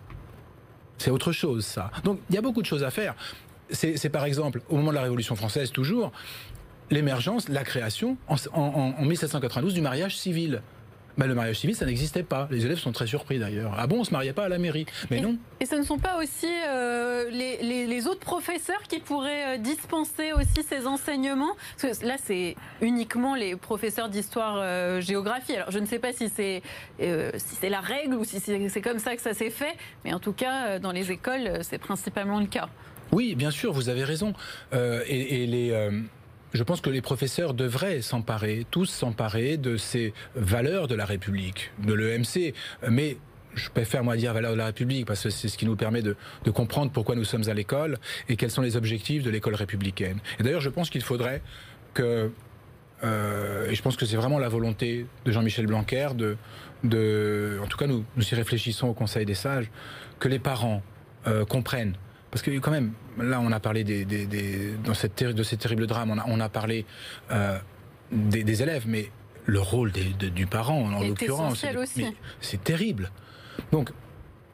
C'est 0.98 1.12
autre 1.12 1.32
chose, 1.32 1.66
ça. 1.66 1.92
Donc, 2.04 2.20
il 2.30 2.36
y 2.36 2.38
a 2.38 2.42
beaucoup 2.42 2.62
de 2.62 2.68
choses 2.68 2.84
à 2.84 2.92
faire 2.92 3.16
c'est 3.74 4.10
par 4.10 4.26
exemple, 4.26 4.62
au 4.70 4.78
moment 4.78 4.92
de 4.92 4.96
la 4.96 5.02
Révolution 5.02 5.36
française, 5.36 5.72
toujours, 5.72 6.12
l'émergence, 6.90 7.50
la 7.50 7.64
création, 7.64 8.18
en, 8.28 8.38
en 8.98 9.06
1792, 9.06 9.74
du 9.74 9.82
mariage 9.82 10.18
civil. 10.18 10.62
Ben, 11.18 11.28
le 11.28 11.36
mariage 11.36 11.60
civil, 11.60 11.76
ça 11.76 11.86
n'existait 11.86 12.24
pas. 12.24 12.48
Les 12.50 12.66
élèves 12.66 12.80
sont 12.80 12.92
très 12.92 13.06
surpris 13.06 13.38
d'ailleurs. 13.38 13.76
Ah 13.78 13.86
bon, 13.86 14.00
on 14.00 14.04
se 14.04 14.12
mariait 14.12 14.34
pas 14.34 14.46
à 14.46 14.50
la 14.50 14.58
mairie 14.58 14.88
Mais 15.12 15.22
non. 15.22 15.38
Et 15.60 15.66
ce 15.66 15.76
ne 15.76 15.84
sont 15.84 16.00
pas 16.00 16.18
aussi 16.18 16.48
euh, 16.68 17.30
les, 17.30 18.08
autres 18.08 18.20
professeurs 18.20 18.82
qui 18.90 19.00
pourraient 19.00 19.56
euh, 19.56 19.58
dispenser 19.58 20.34
aussi 20.34 20.64
ces 20.68 20.88
enseignements? 20.88 21.56
Parce 21.80 22.00
que 22.00 22.06
là, 22.06 22.16
c'est 22.24 22.56
uniquement 22.82 23.36
les 23.36 23.56
professeurs 23.56 24.10
d'histoire-géographie. 24.10 25.54
Euh, 25.54 25.58
Alors, 25.58 25.72
je 25.72 25.80
ne 25.80 25.86
sais 25.86 26.00
pas 26.00 26.14
si 26.14 26.30
c'est 26.30 26.64
si 27.00 27.56
c'est 27.62 27.70
la 27.70 27.80
règle 27.80 28.16
ou 28.16 28.24
si 28.24 28.40
c'est 28.40 28.82
comme 28.82 29.00
ça 29.00 29.16
que 29.16 29.22
ça 29.22 29.34
s'est 29.34 29.50
fait, 29.50 29.76
mais 30.04 30.14
en 30.14 30.20
tout 30.20 30.34
cas, 30.34 30.80
dans 30.80 30.92
les 30.92 31.12
écoles, 31.12 31.60
c'est 31.62 31.78
principalement 31.78 32.40
le 32.40 32.48
cas. 32.48 32.70
Oui, 33.13 33.36
bien 33.36 33.52
sûr, 33.52 33.71
vous 33.73 33.89
avez 33.89 34.04
raison. 34.04 34.34
et, 34.73 35.45
les 35.47 35.91
je 36.54 36.62
pense 36.62 36.82
que 36.82 36.89
les 36.89 37.02
professeurs 37.02 37.54
devraient 37.54 38.02
s'emparer, 38.02 38.65
tous 38.69 38.86
s'emparer 38.86 39.58
de 39.58 39.76
ces 39.76 40.13
valeurs 40.36 40.88
de 40.88 40.95
la 40.95 41.06
République, 41.06 41.71
de 41.80 41.93
l'EMC. 41.93 42.54
Mais 42.89 43.17
je 43.56 43.69
préfère 43.69 44.04
moi 44.04 44.15
dire 44.15 44.34
valeurs 44.34 44.54
de 44.54 44.58
la 44.58 44.67
République 44.67 45.06
parce 45.06 45.23
que 45.23 45.30
c'est 45.30 45.47
ce 45.47 45.58
qui 45.58 45.65
nous 45.65 45.76
permet 45.76 46.02
de, 46.02 46.15
comprendre 46.54 46.91
pourquoi 46.91 47.15
nous 47.15 47.23
sommes 47.23 47.49
à 47.49 47.54
l'école 47.54 47.97
et 48.30 48.36
quels 48.36 48.52
sont 48.52 48.62
les 48.62 48.78
objectifs 48.78 49.23
de 49.23 49.32
l'école 49.32 49.56
républicaine. 49.56 50.19
Et 50.39 50.43
d'ailleurs, 50.43 50.62
je 50.62 50.69
pense 50.69 50.89
qu'il 50.89 51.02
faudrait 51.02 51.41
que 51.93 52.32
euh, 53.04 53.69
et 53.69 53.76
je 53.76 53.82
pense 53.82 53.97
que 53.97 54.06
c'est 54.06 54.15
vraiment 54.15 54.39
la 54.39 54.47
volonté 54.47 55.08
de 55.26 55.32
Jean-Michel 55.32 55.65
Blanquer, 55.65 56.10
de, 56.15 56.38
de, 56.86 57.60
en 57.62 57.67
tout 57.67 57.78
cas 57.78 57.86
nous, 57.86 58.06
nous 58.15 58.30
y 58.30 58.36
réfléchissons 58.36 58.88
au 58.88 58.93
Conseil 58.93 59.26
des 59.26 59.34
sages, 59.34 59.69
que 60.19 60.30
les 60.30 60.39
parents 60.39 60.82
euh, 61.28 61.43
comprennent. 61.43 61.95
Parce 62.34 62.41
que 62.41 62.50
quand 62.58 62.72
même, 62.72 62.93
là 63.19 63.39
on 63.39 63.52
a 63.52 63.60
parlé 63.60 63.84
des, 63.84 64.06
des, 64.06 64.26
des 64.26 64.74
dans 64.84 64.96
cette 64.96 65.24
de 65.24 65.43
ces 65.43 65.56
terribles 65.56 65.86
drames, 65.86 66.10
on 66.10 66.17
a, 66.17 66.24
on 66.26 66.39
a 66.39 66.50
parlé 66.50 66.84
euh, 67.30 67.60
des, 68.12 68.43
des, 68.43 68.63
élèves, 68.63 68.86
mais 68.88 69.12
le 69.46 69.60
rôle 69.60 69.91
de, 69.91 70.30
du 70.30 70.48
parent 70.48 70.82
en 70.82 71.04
l'occurrence, 71.04 71.63
c'est 72.41 72.63
terrible. 72.63 73.12
Donc 73.72 73.91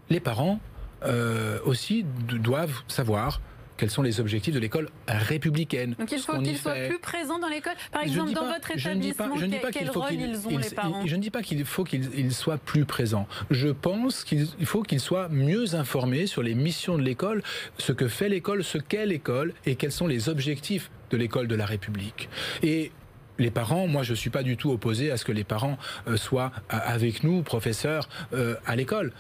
les 0.09 0.19
parents 0.19 0.59
euh, 1.03 1.59
aussi 1.63 2.05
doivent 2.27 2.83
savoir 2.89 3.39
quels 3.79 3.89
sont 3.89 4.01
les 4.01 4.19
objectifs 4.19 4.53
de 4.53 4.59
l'école 4.59 4.89
républicaine. 5.07 5.95
Donc 5.97 6.11
il 6.11 6.19
faut 6.19 6.37
qu'ils 6.39 6.57
soient 6.57 6.75
plus 6.75 6.99
présents 6.99 7.39
dans 7.39 7.47
l'école. 7.47 7.73
Par 7.91 8.03
exemple, 8.03 8.33
dans 8.33 8.45
votre 8.45 8.71
établissement, 8.71 9.37
je 9.37 9.45
ne 9.45 9.51
dis 9.51 9.57
pas, 9.57 9.71
quel 9.71 9.89
rôle 9.89 10.11
ils 10.11 10.47
ont 10.47 10.57
les 10.57 10.69
parents? 10.69 11.05
Je 11.05 11.15
ne 11.15 11.21
dis 11.21 11.29
pas 11.29 11.41
qu'il 11.41 11.63
faut 11.63 11.85
qu'ils 11.85 12.33
soient 12.33 12.57
plus 12.57 12.83
présents. 12.83 13.27
Je 13.49 13.69
pense 13.69 14.25
qu'il 14.25 14.47
faut 14.65 14.83
qu'ils 14.83 14.99
soient 14.99 15.29
mieux 15.29 15.75
informés 15.75 16.27
sur 16.27 16.43
les 16.43 16.55
missions 16.55 16.97
de 16.97 17.03
l'école, 17.03 17.41
ce 17.77 17.93
que 17.93 18.09
fait 18.09 18.27
l'école, 18.27 18.65
ce 18.65 18.77
qu'est 18.77 19.05
l'école 19.05 19.53
et 19.65 19.75
quels 19.75 19.93
sont 19.93 20.07
les 20.07 20.27
objectifs 20.27 20.91
de 21.11 21.17
l'école 21.17 21.47
de 21.47 21.55
la 21.55 21.65
République. 21.65 22.27
Et 22.61 22.91
les 23.39 23.51
parents, 23.51 23.87
moi 23.87 24.03
je 24.03 24.11
ne 24.11 24.15
suis 24.15 24.29
pas 24.29 24.43
du 24.43 24.57
tout 24.57 24.71
opposé 24.71 25.11
à 25.11 25.17
ce 25.17 25.25
que 25.25 25.31
les 25.31 25.43
parents 25.43 25.77
euh, 26.07 26.17
soient 26.17 26.51
euh, 26.73 26.77
avec 26.85 27.23
nous, 27.23 27.41
professeurs, 27.41 28.09
euh, 28.33 28.55
à 28.65 28.75
l'école, 28.75 29.11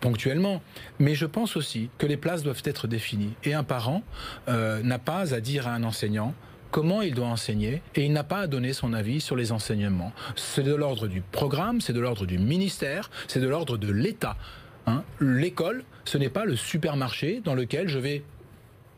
ponctuellement. 0.00 0.62
Mais 0.98 1.14
je 1.14 1.26
pense 1.26 1.56
aussi 1.56 1.90
que 1.98 2.06
les 2.06 2.16
places 2.16 2.42
doivent 2.42 2.62
être 2.64 2.86
définies. 2.86 3.32
Et 3.44 3.54
un 3.54 3.64
parent 3.64 4.02
n'a 4.48 4.98
pas 4.98 5.34
à 5.34 5.40
dire 5.40 5.66
à 5.66 5.72
un 5.72 5.82
enseignant 5.82 6.34
comment 6.70 7.02
il 7.02 7.14
doit 7.14 7.26
enseigner 7.26 7.82
et 7.94 8.04
il 8.04 8.12
n'a 8.12 8.24
pas 8.24 8.40
à 8.40 8.46
donner 8.46 8.72
son 8.72 8.92
avis 8.92 9.20
sur 9.20 9.36
les 9.36 9.52
enseignements. 9.52 10.12
C'est 10.36 10.62
de 10.62 10.74
l'ordre 10.74 11.08
du 11.08 11.20
programme, 11.20 11.80
c'est 11.80 11.92
de 11.92 12.00
l'ordre 12.00 12.26
du 12.26 12.38
ministère, 12.38 13.10
c'est 13.28 13.40
de 13.40 13.48
l'ordre 13.48 13.76
de 13.76 13.90
l'État. 13.90 14.36
Hein. 14.86 15.02
L'école, 15.20 15.84
ce 16.04 16.18
n'est 16.18 16.28
pas 16.28 16.44
le 16.44 16.56
supermarché 16.56 17.40
dans 17.44 17.54
lequel 17.54 17.88
je 17.88 17.98
vais 17.98 18.22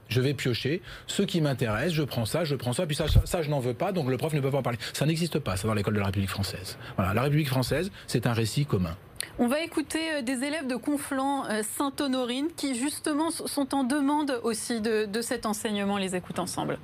je 0.08 0.20
vais 0.20 0.34
piocher 0.34 0.82
ce 1.06 1.22
qui 1.22 1.40
m'intéresse, 1.40 1.92
je 1.92 2.02
prends 2.02 2.24
ça, 2.24 2.44
je 2.44 2.54
prends 2.54 2.72
ça, 2.72 2.86
puis 2.86 2.96
ça, 2.96 3.06
ça, 3.24 3.42
je 3.42 3.50
n'en 3.50 3.60
veux 3.60 3.74
pas, 3.74 3.92
donc 3.92 4.08
le 4.08 4.16
prof 4.16 4.32
ne 4.32 4.40
peut 4.40 4.50
pas 4.50 4.58
en 4.58 4.62
parler. 4.62 4.78
Ça 4.92 5.06
n'existe 5.06 5.38
pas, 5.38 5.56
ça, 5.56 5.68
dans 5.68 5.74
l'école 5.74 5.94
de 5.94 6.00
la 6.00 6.06
République 6.06 6.30
française. 6.30 6.78
Voilà, 6.96 7.14
la 7.14 7.22
République 7.22 7.48
française, 7.48 7.90
c'est 8.06 8.26
un 8.26 8.32
récit 8.32 8.64
commun. 8.64 8.96
On 9.38 9.46
va 9.46 9.60
écouter 9.62 10.00
euh, 10.14 10.22
des 10.22 10.44
élèves 10.44 10.66
de 10.66 10.76
Conflans-Sainte-Honorine 10.76 12.46
euh, 12.46 12.54
qui, 12.56 12.74
justement, 12.74 13.30
sont 13.30 13.74
en 13.74 13.84
demande 13.84 14.40
aussi 14.42 14.80
de, 14.80 15.04
de, 15.04 15.22
cet 15.22 15.46
enseignement. 15.46 15.94
On 15.94 15.98
les 15.98 16.16
écoute 16.16 16.38
ensemble. 16.38 16.78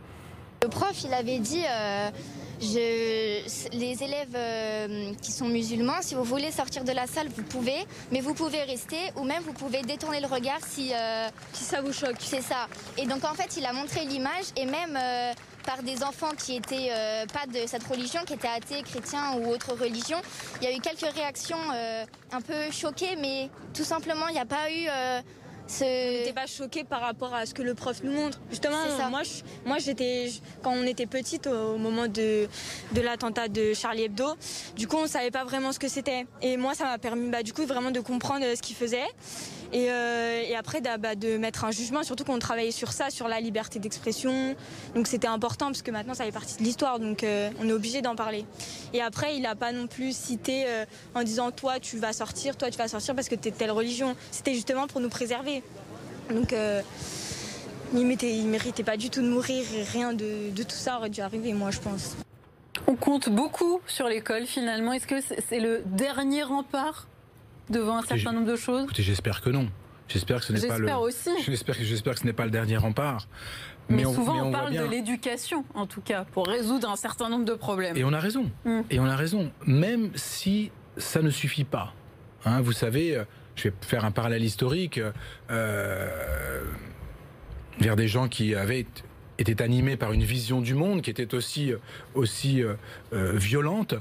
Le 0.63 0.69
prof, 0.69 0.95
il 1.05 1.13
avait 1.13 1.39
dit... 1.39 1.63
Euh 1.69 2.11
je, 2.65 3.77
les 3.77 4.03
élèves 4.03 4.35
euh, 4.35 5.13
qui 5.21 5.33
sont 5.33 5.47
musulmans, 5.47 6.01
si 6.01 6.15
vous 6.15 6.25
voulez 6.25 6.51
sortir 6.51 6.85
de 6.85 6.93
la 6.93 7.07
salle, 7.07 7.29
vous 7.29 7.43
pouvez, 7.43 7.85
mais 8.11 8.21
vous 8.21 8.35
pouvez 8.35 8.63
rester 8.63 8.99
ou 9.17 9.25
même 9.25 9.43
vous 9.43 9.53
pouvez 9.53 9.83
détourner 9.83 10.21
le 10.21 10.27
regard 10.27 10.61
si, 10.67 10.93
euh, 10.95 11.29
si 11.53 11.65
ça 11.65 11.83
vous 11.83 11.93
choque. 11.93 12.17
C'est 12.19 12.43
ça. 12.43 12.69
Et 12.97 13.07
donc 13.07 13.25
en 13.25 13.35
fait, 13.35 13.57
il 13.57 13.67
a 13.67 13.73
montré 13.73 14.05
l'image 14.05 14.47
et 14.57 14.67
même 14.67 14.99
euh, 15.01 15.33
par 15.67 15.83
des 15.83 16.03
enfants 16.03 16.33
qui 16.37 16.57
étaient 16.57 16.91
pas 17.33 17.47
de 17.47 17.67
cette 17.67 17.85
religion, 17.85 18.21
qui 18.27 18.35
étaient 18.35 18.49
athées, 18.49 18.83
chrétiens 18.83 19.37
ou 19.39 19.51
autre 19.51 19.75
religion, 19.75 20.19
il 20.61 20.69
y 20.69 20.71
a 20.71 20.77
eu 20.77 20.81
quelques 20.81 21.11
réactions 21.15 21.57
un 22.33 22.41
peu 22.43 22.71
choquées, 22.71 23.17
mais 23.17 23.49
tout 23.73 23.83
simplement, 23.83 24.29
il 24.29 24.35
n'y 24.35 24.41
a 24.41 24.45
pas 24.45 24.71
eu 24.71 24.87
n'était 25.69 26.33
pas 26.35 26.47
choqué 26.47 26.85
par 26.85 27.01
rapport 27.01 27.35
à 27.35 27.47
ce 27.47 27.55
que 27.55 27.63
le 27.63 27.75
prof 27.75 28.03
nous 28.03 28.13
montre. 28.13 28.41
Justement, 28.51 28.77
moi, 29.11 29.23
moi 29.65 29.79
j'étais, 29.79 30.31
quand 30.63 30.73
on 30.73 30.85
était 30.85 31.07
petite, 31.07 31.47
au 31.47 31.77
moment 31.79 32.07
de, 32.07 32.49
de 32.93 33.01
l'attentat 33.01 33.49
de 33.49 33.75
Charlie 33.75 34.05
Hebdo, 34.05 34.35
du 34.77 34.87
coup, 34.87 34.97
on 34.97 35.07
savait 35.07 35.31
pas 35.31 35.45
vraiment 35.45 35.73
ce 35.73 35.79
que 35.79 35.89
c'était. 35.89 36.27
Et 36.43 36.57
moi, 36.57 36.75
ça 36.75 36.85
m'a 36.85 36.99
permis, 36.99 37.29
bah, 37.31 37.43
du 37.43 37.53
coup, 37.53 37.65
vraiment 37.67 37.91
de 37.91 38.01
comprendre 38.01 38.45
ce 38.55 38.63
qu'il 38.63 38.77
faisait. 38.77 39.07
Et, 39.73 39.91
euh, 39.91 40.43
et 40.47 40.55
après, 40.55 40.81
bah, 40.81 41.15
de 41.15 41.37
mettre 41.37 41.65
un 41.65 41.71
jugement, 41.71 42.03
surtout 42.03 42.25
qu'on 42.25 42.39
travaillait 42.39 42.71
sur 42.71 42.93
ça, 42.93 43.11
sur 43.11 43.29
la 43.29 43.41
liberté 43.41 43.79
d'expression. 43.79 44.55
Donc 44.95 45.07
c'était 45.07 45.27
important 45.27 45.67
parce 45.67 45.83
que 45.83 45.91
maintenant, 45.91 46.15
ça 46.15 46.25
fait 46.25 46.33
partie 46.33 46.57
de 46.59 46.63
l'histoire, 46.63 46.99
donc 46.99 47.25
euh, 47.25 47.51
on 47.61 47.69
est 47.69 47.73
obligé 47.73 48.03
d'en 48.03 48.17
parler. 48.17 48.45
Et 48.93 49.01
après, 49.01 49.37
il 49.37 49.43
n'a 49.43 49.55
pas 49.55 49.73
non 49.73 49.87
plus 49.87 50.17
cité 50.17 50.65
euh, 50.67 50.85
en 51.15 51.23
disant, 51.23 51.51
toi, 51.51 51.81
tu 51.81 51.99
vas 51.99 52.13
sortir, 52.13 52.57
toi, 52.57 52.71
tu 52.71 52.79
vas 52.79 52.89
sortir 52.89 53.15
parce 53.15 53.29
que 53.29 53.35
tu 53.35 53.49
es 53.49 53.51
de 53.51 53.57
telle 53.57 53.73
religion. 53.73 54.17
C'était 54.31 54.55
justement 54.55 54.87
pour 54.87 55.01
nous 55.01 55.09
préserver. 55.09 55.63
Donc 56.31 56.55
il 57.93 58.07
ne 58.07 58.51
méritait 58.51 58.83
pas 58.83 58.97
du 58.97 59.11
tout 59.11 59.21
de 59.21 59.29
mourir 59.29 59.65
rien 59.93 60.13
de, 60.13 60.51
tout 60.57 60.71
ça 60.71 60.97
aurait 60.97 61.11
dû 61.11 61.21
arriver, 61.21 61.53
moi 61.53 61.71
je 61.71 61.81
pense. 61.81 62.17
On 62.87 62.97
compte 62.97 63.29
beaucoup 63.29 63.81
sur 63.87 64.09
l'école 64.09 64.47
finalement. 64.47 64.93
Est-ce 64.93 65.07
que 65.07 65.21
c'est 65.21 65.61
le 65.61 65.83
dernier 65.87 66.43
rempart 66.43 67.07
devant 67.71 67.99
un 67.99 68.03
certain 68.03 68.33
nombre 68.33 68.47
de 68.47 68.57
choses 68.57 68.85
Écoutez, 68.85 69.03
j'espère 69.03 69.41
que 69.41 69.51
non. 69.51 69.69
J'espère 70.09 70.41
que 70.41 70.47
ce 70.47 70.53
n'est 70.53 70.67
pas 70.67 70.79
le. 70.79 70.93
aussi. 70.95 71.31
J'espère 71.47 71.79
que 71.79 71.85
j'espère 71.85 72.15
que 72.15 72.21
ce 72.21 72.27
n'est 72.27 72.35
pas 72.35 72.45
le 72.45 72.51
dernier 72.51 72.77
rempart. 72.77 73.27
Mais, 73.89 74.05
souvent 74.05 74.49
on, 74.49 74.53
parle 74.53 74.75
de 74.75 74.85
l'éducation, 74.85 75.65
en 75.75 75.87
tout 75.87 76.01
cas, 76.01 76.25
pour 76.25 76.47
résoudre 76.47 76.89
un 76.91 76.97
certain 76.97 77.29
nombre 77.29 77.45
de 77.45 77.55
problèmes. 77.55 77.97
Et 77.97 78.05
on 78.05 78.13
a 78.13 78.21
raison. 78.21 78.51
Hmm. 78.65 78.81
Et 78.91 78.99
on 78.99 79.05
a 79.05 79.17
raison. 79.17 79.51
Même 79.67 80.11
si 80.15 80.71
ça 80.97 81.21
ne 81.21 81.31
suffit 81.31 81.65
pas. 81.65 81.93
Hein, 82.47 82.61
vous 82.61 82.73
savez, 82.73 83.17
euh, 83.17 83.25
je 83.57 83.65
vais 83.65 83.75
faire 83.83 84.05
un 84.05 84.11
parallèle 84.11 84.43
historique, 84.43 85.01
euh, 85.51 86.63
vers 87.79 87.97
des 87.97 88.09
gens 88.09 88.29
qui 88.29 88.55
avaient 88.55 88.87
été 89.39 89.63
animés 89.63 89.97
par 89.97 90.13
une 90.13 90.23
vision 90.23 90.61
du 90.61 90.75
monde 90.75 91.03
qui 91.03 91.11
était 91.11 91.35
aussi, 91.35 91.73
aussi 92.15 92.63
euh, 92.63 92.75
euh, 93.13 93.33
violente. 93.35 93.95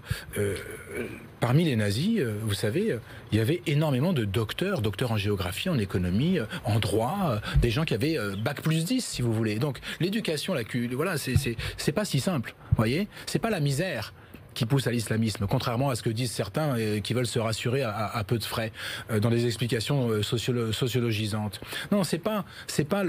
parmi 1.40 1.66
les 1.66 1.76
nazis, 1.76 2.22
vous 2.22 2.54
savez, 2.54 2.98
il 3.32 3.38
y 3.38 3.42
avait 3.42 3.62
énormément 3.68 4.14
de 4.14 4.26
docteurs, 4.26 4.82
docteurs 4.82 5.12
en 5.12 5.18
géographie, 5.18 5.70
en 5.70 5.78
économie, 5.78 6.40
en 6.64 6.80
droit, 6.80 7.42
des 7.62 7.70
gens 7.70 7.84
qui 7.84 7.94
avaient 7.94 8.18
bac 8.38 8.62
plus 8.62 8.86
10, 8.86 9.04
si 9.04 9.22
vous 9.22 9.34
voulez. 9.34 9.60
Donc 9.60 9.80
l'éducation, 10.00 10.54
la 10.54 10.64
voilà, 10.94 11.18
c'est 11.18 11.92
pas 11.92 12.06
si 12.06 12.20
simple, 12.20 12.56
voyez. 12.78 13.08
C'est 13.26 13.40
pas 13.40 13.50
la 13.50 13.60
misère 13.60 14.14
qui 14.54 14.66
pousse 14.66 14.88
à 14.88 14.92
l'islamisme, 14.92 15.48
contrairement 15.48 15.90
à 15.90 15.96
ce 15.96 16.04
que 16.04 16.10
disent 16.10 16.32
certains 16.32 16.78
euh, 16.78 17.00
qui 17.00 17.14
veulent 17.14 17.28
se 17.28 17.40
rassurer 17.40 17.84
à, 17.84 18.24
peu 18.26 18.38
de 18.38 18.44
frais 18.44 18.72
euh, 19.12 19.20
dans 19.20 19.30
des 19.30 19.46
explications 19.46 20.10
euh, 20.10 20.22
sociologisantes. 20.24 21.62
Non, 21.92 22.04
c'est 22.04 22.20
pas 22.20 22.46
pas 22.90 23.04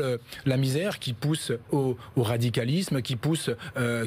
la 0.46 0.56
misère 0.56 0.98
qui 0.98 1.12
pousse 1.12 1.52
au, 1.72 1.96
radicalisme, 2.16 3.02
qui 3.02 3.16
pousse 3.16 3.50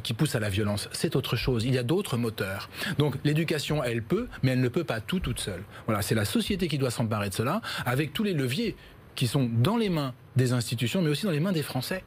qui 0.02 0.14
pousse 0.14 0.34
à 0.36 0.40
la 0.40 0.50
violence. 0.50 0.90
C'est 0.92 1.16
autre 1.16 1.36
chose. 1.36 1.66
Il 1.66 1.74
y 1.74 1.78
a 1.78 1.84
d'autres 1.84 2.18
moteurs. 2.18 2.70
Donc 2.98 3.16
l'éducation, 3.24 3.84
elle 3.84 4.02
peut, 4.02 4.28
mais 4.44 4.52
elle 4.52 4.62
ne 4.62 4.70
peut 4.70 4.86
pas 4.86 5.02
tout 5.02 5.20
toute 5.20 5.40
seule. 5.40 5.64
Voilà, 5.86 6.02
c'est 6.02 6.16
la 6.16 6.26
société 6.26 6.68
qui 6.68 6.78
doit 6.78 6.90
s'emparer 6.90 7.30
de 7.30 7.34
cela, 7.34 7.62
avec 7.86 8.14
tous 8.14 8.24
les 8.24 8.34
leviers 8.34 8.76
qui 9.16 9.28
sont 9.28 9.50
dans 9.52 9.78
les 9.78 9.90
mains 9.90 10.14
des 10.36 10.54
institutions, 10.54 11.02
mais 11.02 11.10
aussi 11.10 11.26
dans 11.26 11.32
les 11.32 11.40
mains 11.40 11.52
des 11.52 11.64
Français. 11.64 12.04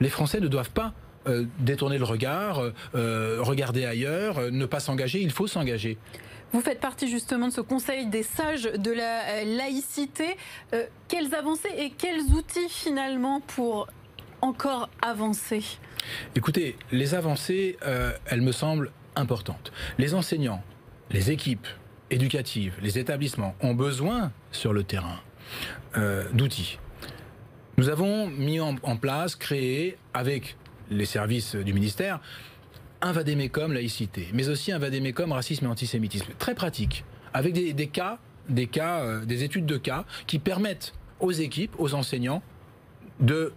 Les 0.00 0.10
Français 0.10 0.40
ne 0.40 0.48
doivent 0.48 0.70
pas 0.70 0.92
euh, 1.26 1.44
détourner 1.58 1.98
le 1.98 2.04
regard, 2.04 2.60
euh, 2.60 2.72
euh, 2.94 3.38
regarder 3.40 3.84
ailleurs, 3.84 4.50
ne 4.50 4.64
pas 4.64 4.80
s'engager. 4.80 5.20
Il 5.20 5.30
faut 5.30 5.46
s'engager. 5.46 5.98
Vous 6.52 6.62
faites 6.62 6.80
partie 6.80 7.10
justement 7.10 7.48
de 7.48 7.52
ce 7.52 7.60
Conseil 7.60 8.06
des 8.06 8.22
sages 8.22 8.62
de 8.62 8.90
la 8.90 9.44
laïcité. 9.44 10.36
quelles 11.08 11.34
avancées 11.34 11.68
et 11.76 11.90
quels 11.90 12.22
outils 12.32 12.68
finalement 12.70 13.40
pour 13.40 13.86
encore 14.40 14.88
avancer? 15.02 15.62
Écoutez, 16.34 16.76
les 16.90 17.14
avancées, 17.14 17.76
elles 18.26 18.40
me 18.40 18.50
semblent 18.50 18.90
importantes. 19.14 19.70
Les 19.98 20.14
enseignants, 20.14 20.62
les 21.10 21.30
équipes 21.30 21.68
éducatives, 22.10 22.74
les 22.82 22.98
établissements 22.98 23.54
ont 23.60 23.74
besoin 23.74 24.32
sur 24.50 24.72
le 24.72 24.82
terrain 24.82 25.20
d'outils. 26.32 26.80
Nous 27.76 27.90
avons 27.90 28.26
mis 28.26 28.58
en, 28.58 28.74
en 28.82 28.96
place, 28.96 29.36
créé, 29.36 29.96
avec 30.14 30.56
les 30.90 31.04
services 31.04 31.54
du 31.56 31.72
ministère, 31.72 32.20
un 33.02 33.12
vadémécum 33.12 33.72
laïcité, 33.72 34.28
mais 34.34 34.48
aussi 34.48 34.72
un 34.72 34.78
vadémécum 34.78 35.32
racisme 35.32 35.66
et 35.66 35.68
antisémitisme. 35.68 36.32
Très 36.38 36.54
pratique, 36.54 37.04
avec 37.32 37.54
des, 37.54 37.86
cas, 37.86 38.18
des 38.48 38.66
cas, 38.66 39.00
euh, 39.00 39.24
des 39.24 39.44
études 39.44 39.66
de 39.66 39.76
cas 39.76 40.04
qui 40.26 40.38
permettent 40.38 40.92
aux 41.20 41.32
équipes, 41.32 41.74
aux 41.78 41.94
enseignants, 41.94 42.42
de 43.20 43.52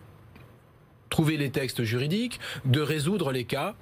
trouver 1.10 1.38
les 1.38 1.50
textes 1.50 1.84
juridiques, 1.84 2.40
de 2.66 2.82
résoudre 2.82 3.32
les 3.32 3.46
cas 3.46 3.76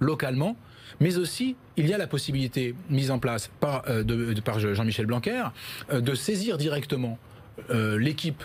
localement, 0.00 0.56
mais 1.00 1.18
aussi 1.18 1.56
il 1.76 1.86
y 1.88 1.94
a 1.94 1.98
la 1.98 2.06
possibilité 2.06 2.74
mise 2.90 3.10
en 3.10 3.18
place 3.18 3.50
par, 3.60 3.84
euh, 3.88 4.74
Jean-Michel 4.74 5.06
Blanquer 5.06 5.44
euh, 5.90 6.00
de 6.00 6.14
saisir 6.14 6.58
directement 6.58 7.18
l'équipe 7.70 8.44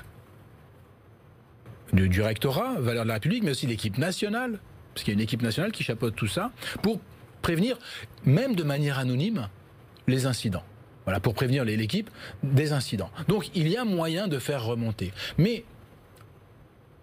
du, 1.94 2.22
rectorat, 2.22 2.80
valeur 2.80 3.04
de 3.04 3.08
la 3.08 3.16
République, 3.16 3.44
mais 3.44 3.52
aussi 3.52 3.68
l'équipe 3.68 3.98
nationale, 3.98 4.60
parce 4.94 5.04
qu'il 5.04 5.14
y 5.14 5.16
a 5.16 5.18
une 5.18 5.24
équipe 5.24 5.42
nationale 5.42 5.72
qui 5.72 5.84
chapeaute 5.84 6.16
tout 6.16 6.28
ça, 6.28 6.52
pour 6.82 7.00
prévenir, 7.42 7.78
même 8.26 8.56
de 8.56 8.64
manière 8.64 9.00
anonyme, 9.00 9.48
les 10.08 10.26
incidents. 10.26 10.64
Voilà, 11.06 11.20
pour 11.20 11.34
prévenir 11.34 11.66
l'équipe 11.66 12.10
des 12.44 12.74
incidents. 12.74 13.10
Donc 13.28 13.50
il 13.56 13.68
y 13.68 13.76
a 13.76 13.84
moyen 13.84 14.28
de 14.28 14.38
faire 14.38 14.64
remonter. 14.64 15.12
Mais 15.40 15.66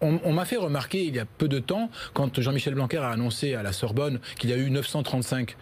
on, 0.01 0.33
m'a 0.33 0.45
fait 0.45 0.57
remarquer 0.57 1.05
il 1.05 1.17
y 1.17 1.19
a 1.19 1.25
peu 1.25 1.49
de 1.49 1.59
temps, 1.59 1.91
quand 2.15 2.41
Jean-Michel 2.41 2.75
Blanquer 2.75 2.99
a 2.99 3.11
annoncé 3.11 3.55
à 3.55 3.65
la 3.65 3.73
Sorbonne 3.73 4.21
qu'il 4.39 4.51
y 4.51 4.53
a 4.53 4.57
eu 4.57 4.71
935 4.71 5.57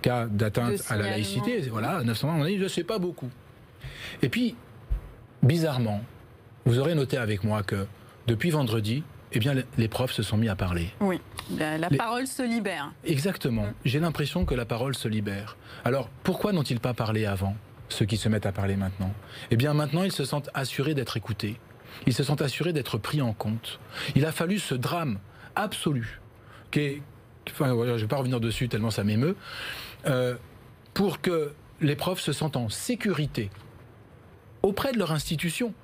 cas 0.00 0.26
d'atteinte 0.26 0.82
à 0.88 0.96
la 0.96 1.10
laïcité, 1.10 1.60
voilà, 1.68 2.02
900, 2.02 2.36
on 2.38 2.42
a 2.42 2.46
dit, 2.46 2.56
je 2.56 2.62
ne 2.62 2.68
sais 2.68 2.84
pas 2.84 2.98
beaucoup. 2.98 3.28
Et 4.22 4.30
puis, 4.30 4.56
bizarrement, 5.42 6.00
vous 6.64 6.78
aurez 6.78 6.94
noté 6.94 7.18
avec 7.18 7.44
moi 7.44 7.62
que 7.62 7.86
depuis 8.26 8.50
vendredi, 8.50 9.02
eh 9.32 9.38
bien, 9.38 9.54
les 9.76 9.88
profs 9.88 10.12
se 10.12 10.22
sont 10.22 10.36
mis 10.36 10.48
à 10.48 10.56
parler. 10.56 10.90
Oui, 11.00 11.20
la, 11.58 11.90
parole 11.90 12.26
se 12.26 12.42
libère. 12.42 12.92
Exactement. 13.04 13.64
Mm. 13.64 13.74
J'ai 13.84 14.00
l'impression 14.00 14.44
que 14.44 14.54
la 14.54 14.64
parole 14.64 14.94
se 14.94 15.08
libère. 15.08 15.56
Alors, 15.84 16.08
pourquoi 16.22 16.52
n'ont-ils 16.52 16.80
pas 16.80 16.94
parlé 16.94 17.26
avant, 17.26 17.56
ceux 17.88 18.06
qui 18.06 18.16
se 18.16 18.28
mettent 18.28 18.46
à 18.46 18.52
parler 18.52 18.76
maintenant? 18.76 19.12
Eh 19.50 19.56
bien, 19.56 19.74
maintenant, 19.74 20.04
ils 20.04 20.12
se 20.12 20.24
sentent 20.24 20.50
assurés 20.54 20.94
d'être 20.94 21.16
écoutés. 21.16 21.58
Ils 22.06 22.14
se 22.14 22.22
sont 22.22 22.42
assurés 22.42 22.72
d'être 22.72 22.98
pris 22.98 23.22
en 23.22 23.32
compte. 23.32 23.80
Il 24.14 24.24
a 24.24 24.32
fallu 24.32 24.58
ce 24.58 24.74
drame 24.74 25.18
absolu, 25.56 26.20
qui 26.70 26.80
est, 26.80 27.02
enfin, 27.50 27.68
je 27.68 27.90
ne 27.90 27.96
vais 27.96 28.06
pas 28.06 28.16
revenir 28.16 28.40
dessus 28.40 28.68
tellement 28.68 28.90
ça 28.90 29.04
m'émeut, 29.04 29.36
euh, 30.06 30.36
pour 30.92 31.20
que 31.20 31.52
les 31.80 31.96
profs 31.96 32.20
se 32.20 32.32
sentent 32.32 32.56
en 32.56 32.68
sécurité 32.68 33.50
auprès 34.62 34.92
de 34.92 34.98
leur 34.98 35.12
institution, 35.12 35.74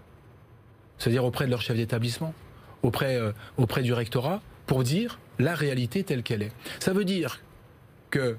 c'est-à-dire 1.00 1.24
auprès 1.24 1.46
de 1.46 1.50
leur 1.50 1.62
chef 1.62 1.76
d'établissement, 1.76 2.32
auprès, 2.82 3.16
euh, 3.16 3.32
auprès 3.56 3.82
du 3.82 3.92
rectorat, 3.92 4.40
pour 4.66 4.84
dire 4.84 5.18
la 5.40 5.54
réalité 5.56 6.04
telle 6.04 6.22
qu'elle 6.22 6.42
est. 6.42 6.52
Ça 6.78 6.92
veut 6.92 7.04
dire 7.04 7.40
que, 8.10 8.36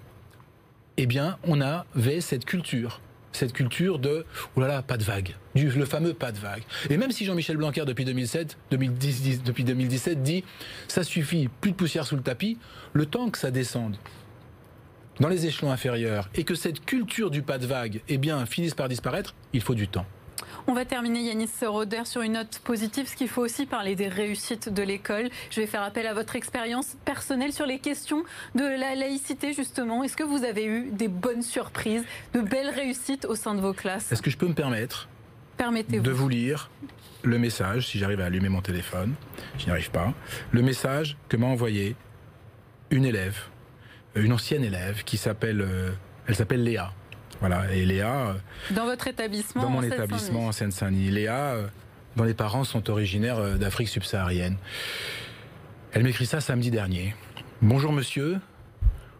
eh 0.95 1.07
bien, 1.07 1.37
on 1.43 1.59
avait 1.59 2.21
cette 2.21 2.45
culture 2.45 3.01
cette 3.33 3.53
culture 3.53 3.97
de 3.97 4.25
oh 4.57 4.61
pas 4.85 4.97
de 4.97 5.03
vague, 5.03 5.35
du, 5.55 5.69
le 5.69 5.85
fameux 5.85 6.13
pas 6.13 6.33
de 6.33 6.37
vague. 6.37 6.63
Et 6.89 6.97
même 6.97 7.11
si 7.11 7.23
Jean-Michel 7.23 7.55
Blanquer 7.55 7.85
depuis 7.85 8.03
2007, 8.03 8.57
2010, 8.71 9.43
depuis 9.43 9.63
2017 9.63 10.21
dit 10.21 10.43
ça 10.89 11.03
suffit, 11.03 11.49
plus 11.61 11.71
de 11.71 11.75
poussière 11.77 12.05
sous 12.05 12.17
le 12.17 12.21
tapis, 12.23 12.57
le 12.91 13.05
temps 13.05 13.29
que 13.29 13.37
ça 13.37 13.49
descende 13.49 13.95
dans 15.19 15.29
les 15.29 15.45
échelons 15.45 15.71
inférieurs 15.71 16.29
et 16.35 16.43
que 16.43 16.55
cette 16.55 16.83
culture 16.83 17.31
du 17.31 17.41
pas 17.41 17.57
de 17.57 17.67
vague 17.67 18.01
eh 18.09 18.17
bien 18.17 18.45
finisse 18.45 18.73
par 18.73 18.89
disparaître, 18.89 19.33
il 19.53 19.61
faut 19.61 19.75
du 19.75 19.87
temps. 19.87 20.05
On 20.67 20.73
va 20.73 20.85
terminer, 20.85 21.21
Yanis 21.21 21.49
Roder, 21.61 22.05
sur 22.05 22.21
une 22.21 22.33
note 22.33 22.61
positive, 22.63 23.05
parce 23.05 23.15
qu'il 23.15 23.27
faut 23.27 23.41
aussi 23.41 23.65
parler 23.65 23.95
des 23.95 24.07
réussites 24.07 24.69
de 24.69 24.83
l'école. 24.83 25.29
Je 25.49 25.61
vais 25.61 25.67
faire 25.67 25.83
appel 25.83 26.07
à 26.07 26.13
votre 26.13 26.35
expérience 26.35 26.95
personnelle 27.05 27.53
sur 27.53 27.65
les 27.65 27.79
questions 27.79 28.23
de 28.55 28.63
la 28.63 28.95
laïcité, 28.95 29.53
justement. 29.53 30.03
Est-ce 30.03 30.17
que 30.17 30.23
vous 30.23 30.43
avez 30.43 30.65
eu 30.65 30.91
des 30.91 31.07
bonnes 31.07 31.41
surprises, 31.41 32.03
de 32.33 32.41
belles 32.41 32.69
réussites 32.69 33.25
au 33.25 33.35
sein 33.35 33.55
de 33.55 33.61
vos 33.61 33.73
classes? 33.73 34.11
Est-ce 34.11 34.21
que 34.21 34.31
je 34.31 34.37
peux 34.37 34.47
me 34.47 34.53
permettre 34.53 35.07
de 35.59 36.11
vous 36.11 36.27
lire 36.27 36.71
le 37.23 37.37
message, 37.37 37.87
si 37.87 37.99
j'arrive 37.99 38.19
à 38.21 38.25
allumer 38.25 38.49
mon 38.49 38.61
téléphone, 38.61 39.13
je 39.59 39.65
n'y 39.65 39.71
arrive 39.71 39.91
pas, 39.91 40.11
le 40.51 40.63
message 40.63 41.17
que 41.29 41.37
m'a 41.37 41.45
envoyé 41.45 41.95
une 42.89 43.05
élève, 43.05 43.37
une 44.15 44.33
ancienne 44.33 44.63
élève 44.63 45.03
qui 45.03 45.17
s'appelle, 45.17 45.61
euh, 45.61 45.91
elle 46.25 46.35
s'appelle 46.35 46.63
Léa. 46.63 46.91
Voilà, 47.41 47.73
et 47.73 47.85
Léa. 47.85 48.27
Euh, 48.27 48.33
dans 48.69 48.85
votre 48.85 49.07
établissement 49.07 49.63
Dans 49.63 49.69
mon 49.69 49.81
établissement 49.81 50.47
en 50.47 50.51
Seine-Saint-Denis. 50.51 51.09
Léa, 51.09 51.55
euh, 51.55 51.67
dont 52.15 52.23
les 52.23 52.35
parents 52.35 52.63
sont 52.63 52.87
originaires 52.89 53.39
euh, 53.39 53.57
d'Afrique 53.57 53.89
subsaharienne. 53.89 54.57
Elle 55.91 56.03
m'écrit 56.03 56.27
ça 56.27 56.39
samedi 56.39 56.69
dernier. 56.69 57.15
Bonjour 57.63 57.91
monsieur. 57.91 58.39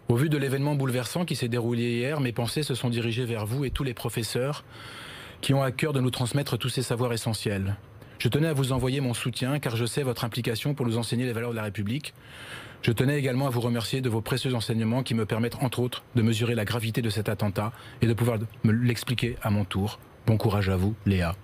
Au 0.08 0.16
vu 0.16 0.30
de 0.30 0.38
l'événement 0.38 0.76
bouleversant 0.76 1.26
qui 1.26 1.36
s'est 1.36 1.48
déroulé 1.48 1.98
hier, 1.98 2.20
mes 2.20 2.32
pensées 2.32 2.64
se 2.64 2.76
sont 2.76 2.90
dirigées 2.90 3.26
vers 3.26 3.48
vous 3.48 3.66
et 3.66 3.72
tous 3.72 3.84
les 3.84 3.96
professeurs 3.96 4.64
qui 5.42 5.56
ont 5.56 5.64
à 5.64 5.72
cœur 5.72 5.92
de 5.92 6.00
nous 6.00 6.12
transmettre 6.12 6.58
tous 6.60 6.70
ces 6.70 6.84
savoirs 6.84 7.14
essentiels. 7.14 7.76
Je 8.22 8.28
tenais 8.28 8.50
à 8.50 8.54
vous 8.54 8.72
envoyer 8.72 9.02
mon 9.02 9.16
soutien 9.16 9.58
car 9.58 9.76
je 9.76 9.84
sais 9.84 10.04
votre 10.04 10.24
implication 10.24 10.76
pour 10.76 10.86
nous 10.86 11.00
enseigner 11.00 11.26
les 11.26 11.34
valeurs 11.34 11.50
de 11.50 11.56
la 11.56 11.64
République. 11.64 12.14
Je 12.84 12.92
tenais 12.92 13.18
également 13.18 13.48
à 13.48 13.50
vous 13.50 13.62
remercier 13.62 14.00
de 14.00 14.10
vos 14.10 14.22
précieux 14.22 14.54
enseignements 14.54 15.02
qui 15.02 15.16
me 15.16 15.26
permettent 15.26 15.56
entre 15.64 15.80
autres 15.80 16.04
de 16.14 16.22
mesurer 16.22 16.54
la 16.54 16.64
gravité 16.64 17.02
de 17.02 17.10
cet 17.10 17.30
attentat 17.30 17.72
et 18.04 18.06
de 18.06 18.14
pouvoir 18.14 18.38
me 18.64 18.74
l'expliquer 18.74 19.38
à 19.42 19.50
mon 19.50 19.66
tour. 19.66 19.98
Bon 20.28 20.38
courage 20.38 20.70
à 20.70 20.76
vous, 20.76 20.94
Léa. 21.08 21.36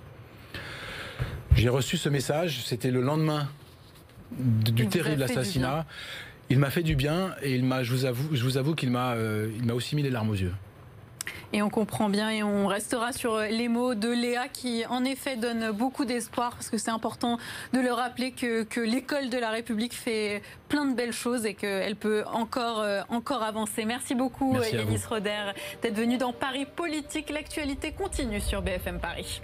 J'ai 1.55 1.69
reçu 1.69 1.97
ce 1.97 2.09
message, 2.09 2.63
c'était 2.63 2.91
le 2.91 3.01
lendemain 3.01 3.49
du 4.37 4.87
terrible 4.87 5.23
assassinat. 5.23 5.87
Il 6.51 6.59
m'a 6.59 6.69
fait 6.69 6.83
du 6.83 6.95
bien 6.95 7.33
et 7.41 7.55
il 7.55 7.65
m'a, 7.65 7.81
je 7.81 7.91
vous 7.91 8.05
avoue, 8.05 8.35
je 8.35 8.43
vous 8.43 8.57
avoue 8.57 8.75
qu'il 8.75 8.91
m'a, 8.91 9.13
euh, 9.13 9.49
il 9.57 9.65
m'a 9.65 9.73
aussi 9.73 9.95
mis 9.95 10.03
les 10.03 10.11
larmes 10.11 10.29
aux 10.29 10.35
yeux. 10.35 10.53
Et 11.53 11.61
on 11.61 11.69
comprend 11.69 12.09
bien 12.09 12.29
et 12.29 12.43
on 12.43 12.67
restera 12.67 13.11
sur 13.13 13.39
les 13.39 13.67
mots 13.67 13.95
de 13.95 14.09
Léa 14.09 14.47
qui 14.47 14.85
en 14.87 15.03
effet 15.03 15.37
donne 15.37 15.71
beaucoup 15.71 16.05
d'espoir 16.05 16.51
parce 16.51 16.69
que 16.69 16.77
c'est 16.77 16.91
important 16.91 17.37
de 17.73 17.79
le 17.79 17.91
rappeler 17.91 18.31
que, 18.31 18.63
que 18.63 18.79
l'école 18.79 19.29
de 19.29 19.37
la 19.37 19.49
République 19.49 19.93
fait 19.93 20.41
plein 20.69 20.85
de 20.85 20.95
belles 20.95 21.13
choses 21.13 21.45
et 21.45 21.53
qu'elle 21.53 21.95
peut 21.95 22.23
encore, 22.31 22.81
euh, 22.81 23.01
encore 23.09 23.43
avancer. 23.43 23.85
Merci 23.85 24.15
beaucoup 24.15 24.57
Yanis 24.71 25.05
Roder 25.09 25.51
d'être 25.81 25.95
venu 25.95 26.17
dans 26.17 26.33
Paris 26.33 26.65
Politique. 26.65 27.29
L'actualité 27.29 27.91
continue 27.91 28.41
sur 28.41 28.61
BFM 28.61 28.99
Paris. 28.99 29.41